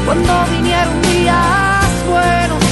[0.06, 2.64] cuando vinieron días buenos,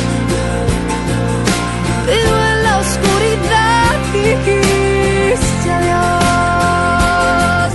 [2.06, 7.72] pero en la oscuridad dijiste adiós.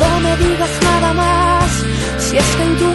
[0.00, 1.70] No me digas nada más,
[2.18, 2.91] si es que en tu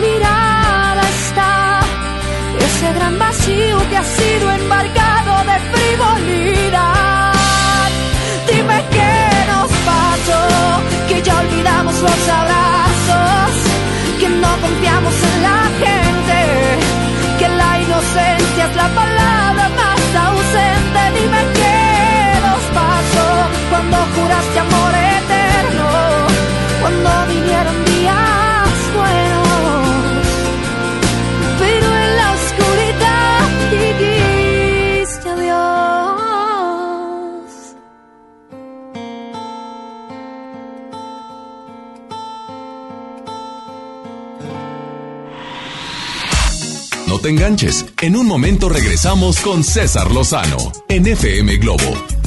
[3.89, 7.33] que has sido embarcado de frivolidad.
[8.47, 9.15] Dime qué
[9.51, 10.41] nos pasó,
[11.07, 13.51] que ya olvidamos los abrazos,
[14.19, 16.39] que no confiamos en la gente,
[17.39, 21.01] que la inocencia es la palabra más ausente.
[21.19, 21.79] Dime qué
[22.45, 23.27] nos pasó
[23.69, 25.87] cuando juraste amor eterno,
[26.81, 27.16] cuando
[47.27, 47.85] enganches.
[48.01, 50.57] En un momento regresamos con César Lozano
[50.89, 52.26] en FM Globo.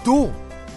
[0.00, 0.30] tú?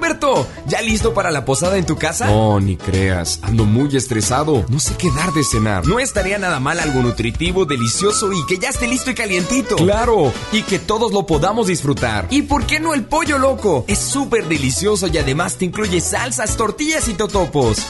[0.67, 2.27] ¿ya listo para la posada en tu casa?
[2.27, 5.85] No, ni creas, ando muy estresado, no sé qué dar de cenar.
[5.88, 9.75] No estaría nada mal algo nutritivo, delicioso y que ya esté listo y calientito.
[9.75, 12.27] Claro, y que todos lo podamos disfrutar.
[12.29, 13.85] ¿Y por qué no el pollo loco?
[13.88, 17.85] Es súper delicioso y además te incluye salsas, tortillas y totopos.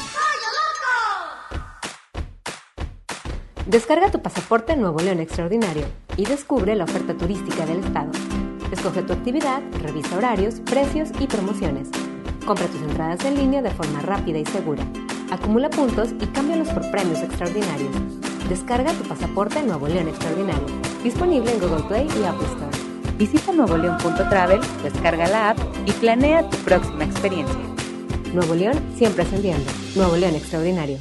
[3.68, 5.86] Descarga tu pasaporte Nuevo León Extraordinario
[6.18, 8.12] y descubre la oferta turística del estado.
[8.72, 11.90] Escoge tu actividad, revisa horarios, precios y promociones.
[12.46, 14.84] Compra tus entradas en línea de forma rápida y segura.
[15.32, 17.92] Acumula puntos y cámbialos por premios extraordinarios.
[18.50, 20.66] Descarga tu pasaporte Nuevo León Extraordinario.
[21.04, 23.18] Disponible en Google Play y Apple Store.
[23.18, 27.60] Visita nuevoleón.travel, descarga la app y planea tu próxima experiencia.
[28.34, 29.70] Nuevo León siempre ascendiendo.
[29.96, 30.98] Nuevo León Extraordinario.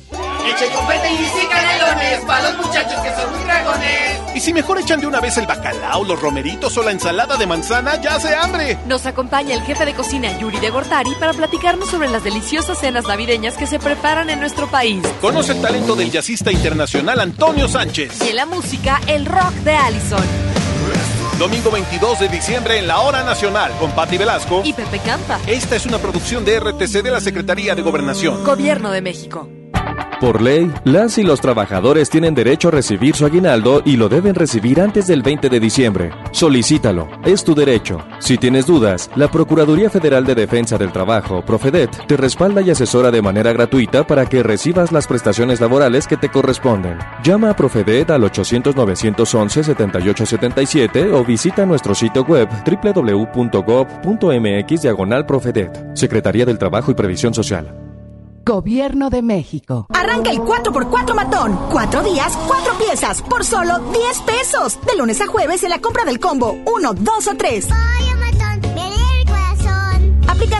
[0.47, 4.21] Echen confete y sí canelones para los muchachos que son muy dragones.
[4.35, 7.47] Y si mejor echan de una vez el bacalao, los romeritos o la ensalada de
[7.47, 8.79] manzana, ya hace hambre.
[8.87, 13.07] Nos acompaña el jefe de cocina Yuri de Gortari para platicarnos sobre las deliciosas cenas
[13.07, 15.03] navideñas que se preparan en nuestro país.
[15.21, 18.23] Conoce el talento del jazzista internacional Antonio Sánchez.
[18.25, 20.25] Y en la música, el rock de Allison.
[21.39, 25.41] Domingo 22 de diciembre en la Hora Nacional con Patti Velasco y Pepe Campa.
[25.47, 28.45] Esta es una producción de RTC de la Secretaría de Gobernación.
[28.45, 29.49] Gobierno de México.
[30.21, 34.35] Por ley, las y los trabajadores tienen derecho a recibir su aguinaldo y lo deben
[34.35, 36.11] recibir antes del 20 de diciembre.
[36.31, 38.01] Solicítalo, es tu derecho.
[38.19, 43.11] Si tienes dudas, la Procuraduría Federal de Defensa del Trabajo, Profedet, te respalda y asesora
[43.11, 46.99] de manera gratuita para que recibas las prestaciones laborales que te corresponden.
[47.25, 52.47] Llama a Profedet al 800-911-7877 o visita nuestro sitio web
[52.85, 55.25] www.gov.mx diagonal
[55.95, 57.90] Secretaría del Trabajo y Previsión Social.
[58.51, 59.87] Gobierno de México.
[59.95, 61.57] Arranca el 4x4 matón.
[61.71, 64.77] Cuatro días, cuatro piezas, por solo 10 pesos.
[64.85, 67.69] De lunes a jueves en la compra del combo 1, 2 o 3.
[70.27, 70.60] Aplican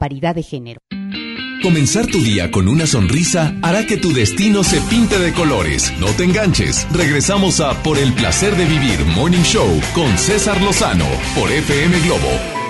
[0.01, 0.81] paridad de género.
[1.61, 5.93] Comenzar tu día con una sonrisa hará que tu destino se pinte de colores.
[5.99, 6.87] No te enganches.
[6.91, 11.05] Regresamos a Por el placer de vivir Morning Show con César Lozano
[11.35, 12.60] por FM Globo.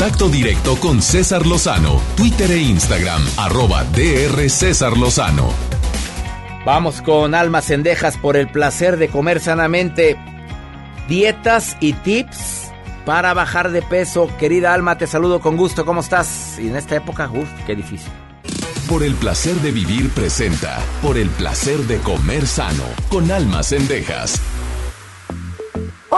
[0.00, 5.50] Contacto directo con César Lozano, Twitter e Instagram, arroba DR César Lozano.
[6.64, 10.16] Vamos con almas cendejas por el placer de comer sanamente.
[11.06, 12.72] Dietas y tips
[13.04, 14.30] para bajar de peso.
[14.38, 15.84] Querida Alma, te saludo con gusto.
[15.84, 16.58] ¿Cómo estás?
[16.58, 18.10] Y en esta época, uff, qué difícil.
[18.88, 20.78] Por el placer de vivir presenta.
[21.02, 22.84] Por el placer de comer sano.
[23.10, 24.40] Con almas cendejas.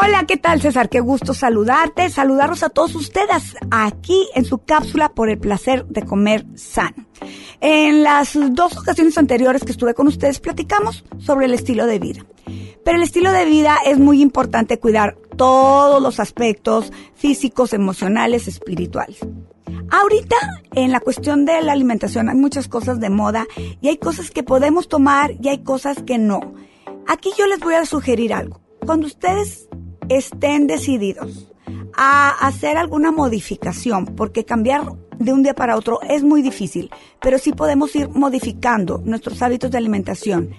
[0.05, 0.89] Hola, ¿qué tal César?
[0.89, 6.03] Qué gusto saludarte, saludarlos a todos ustedes aquí en su cápsula por el placer de
[6.03, 7.07] comer sano.
[7.61, 12.27] En las dos ocasiones anteriores que estuve con ustedes platicamos sobre el estilo de vida.
[12.85, 19.21] Pero el estilo de vida es muy importante cuidar todos los aspectos físicos, emocionales, espirituales.
[19.89, 20.37] Ahorita
[20.75, 23.47] en la cuestión de la alimentación hay muchas cosas de moda
[23.81, 26.55] y hay cosas que podemos tomar y hay cosas que no.
[27.07, 28.61] Aquí yo les voy a sugerir algo.
[28.85, 29.69] Cuando ustedes
[30.09, 31.49] estén decididos
[31.95, 37.39] a hacer alguna modificación, porque cambiar de un día para otro es muy difícil, pero
[37.39, 40.51] sí podemos ir modificando nuestros hábitos de alimentación.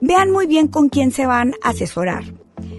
[0.00, 2.24] Vean muy bien con quién se van a asesorar.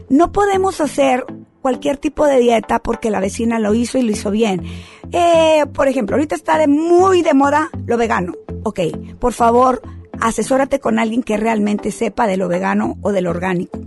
[0.10, 1.26] No podemos hacer
[1.62, 4.64] cualquier tipo de dieta porque la vecina lo hizo y lo hizo bien.
[5.12, 8.34] Eh, por ejemplo, ahorita está de muy de moda lo vegano.
[8.64, 8.80] Ok,
[9.20, 9.82] por favor,
[10.20, 13.80] asesórate con alguien que realmente sepa de lo vegano o de lo orgánico.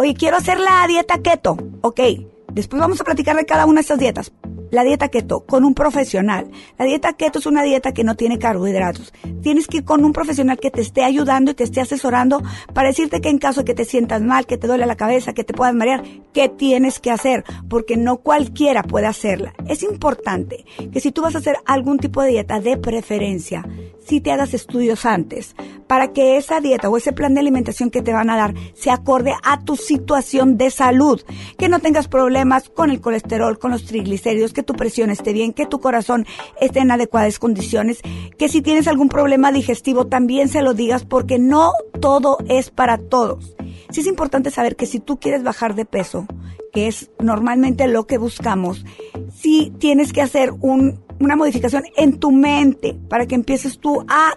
[0.00, 1.56] Oye, quiero hacer la dieta keto.
[1.80, 1.98] Ok,
[2.52, 4.32] después vamos a platicar de cada una de estas dietas.
[4.70, 6.50] La dieta keto con un profesional.
[6.78, 9.12] La dieta keto es una dieta que no tiene carbohidratos.
[9.42, 12.42] Tienes que ir con un profesional que te esté ayudando y te esté asesorando
[12.74, 15.32] para decirte que en caso de que te sientas mal, que te duele la cabeza,
[15.32, 19.54] que te puedas marear, qué tienes que hacer, porque no cualquiera puede hacerla.
[19.66, 23.66] Es importante que si tú vas a hacer algún tipo de dieta de preferencia,
[24.04, 25.54] si te hagas estudios antes,
[25.86, 28.90] para que esa dieta o ese plan de alimentación que te van a dar se
[28.90, 31.20] acorde a tu situación de salud,
[31.56, 35.52] que no tengas problemas con el colesterol, con los triglicéridos, que tu presión esté bien,
[35.52, 36.26] que tu corazón
[36.60, 38.00] esté en adecuadas condiciones,
[38.36, 41.70] que si tienes algún problema digestivo también se lo digas porque no
[42.00, 43.54] todo es para todos.
[43.92, 46.26] Sí es importante saber que si tú quieres bajar de peso,
[46.72, 48.84] que es normalmente lo que buscamos,
[49.32, 54.36] sí tienes que hacer un una modificación en tu mente para que empieces tú a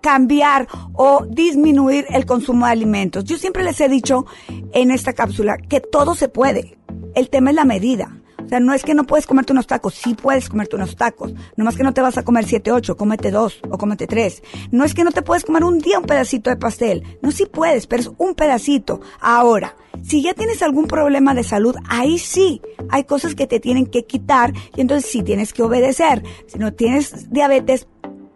[0.00, 3.24] cambiar o disminuir el consumo de alimentos.
[3.24, 4.26] Yo siempre les he dicho
[4.72, 6.76] en esta cápsula que todo se puede.
[7.14, 8.21] El tema es la medida.
[8.52, 11.32] Sea, no es que no puedes comerte unos tacos, sí puedes comerte unos tacos.
[11.56, 14.42] No más que no te vas a comer siete, ocho, cómete dos o cómete tres.
[14.70, 17.02] No es que no te puedes comer un día un pedacito de pastel.
[17.22, 19.00] No, sí puedes, pero es un pedacito.
[19.22, 22.60] Ahora, si ya tienes algún problema de salud, ahí sí
[22.90, 26.22] hay cosas que te tienen que quitar y entonces sí tienes que obedecer.
[26.46, 27.88] Si no tienes diabetes,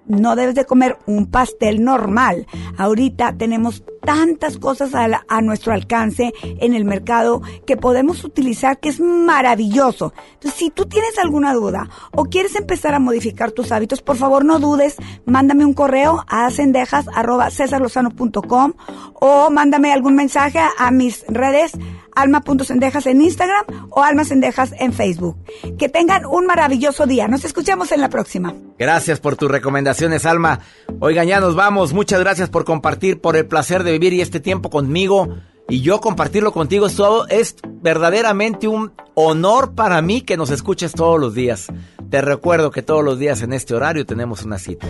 [0.07, 2.47] no debes de comer un pastel normal.
[2.77, 9.01] Ahorita tenemos tantas cosas a, nuestro alcance en el mercado que podemos utilizar que es
[9.01, 10.12] maravilloso.
[10.35, 14.45] Entonces, si tú tienes alguna duda o quieres empezar a modificar tus hábitos, por favor
[14.45, 18.73] no dudes, mándame un correo a cendejas.com
[19.15, 21.73] o mándame algún mensaje a mis redes
[22.16, 25.36] alma.cendejas en Instagram o almacendejas en Facebook.
[25.78, 27.28] Que tengan un maravilloso día.
[27.28, 28.55] Nos escuchamos en la próxima.
[28.78, 30.60] Gracias por tus recomendaciones, Alma.
[30.98, 31.93] Oigan, ya nos vamos.
[31.93, 35.28] Muchas gracias por compartir, por el placer de vivir y este tiempo conmigo.
[35.68, 36.98] Y yo compartirlo contigo es,
[37.28, 41.66] es verdaderamente un honor para mí que nos escuches todos los días.
[42.10, 44.86] Te recuerdo que todos los días en este horario tenemos una cita.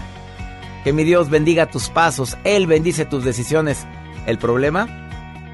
[0.85, 3.87] Que mi Dios bendiga tus pasos, Él bendice tus decisiones.
[4.27, 4.87] El problema,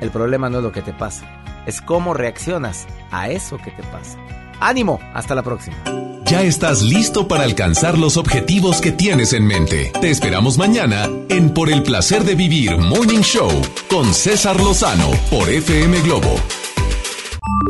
[0.00, 3.82] el problema no es lo que te pasa es cómo reaccionas a eso que te
[3.84, 4.18] pasa.
[4.60, 5.76] Ánimo, hasta la próxima.
[6.24, 9.93] Ya estás listo para alcanzar los objetivos que tienes en mente.
[10.01, 13.51] Te esperamos mañana en Por el placer de vivir Morning Show
[13.90, 16.34] con César Lozano por FM Globo.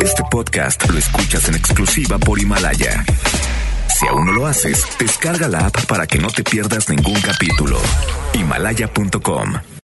[0.00, 3.04] Este podcast lo escuchas en exclusiva por Himalaya.
[3.98, 7.78] Si aún no lo haces, descarga la app para que no te pierdas ningún capítulo.
[8.34, 9.71] Himalaya.com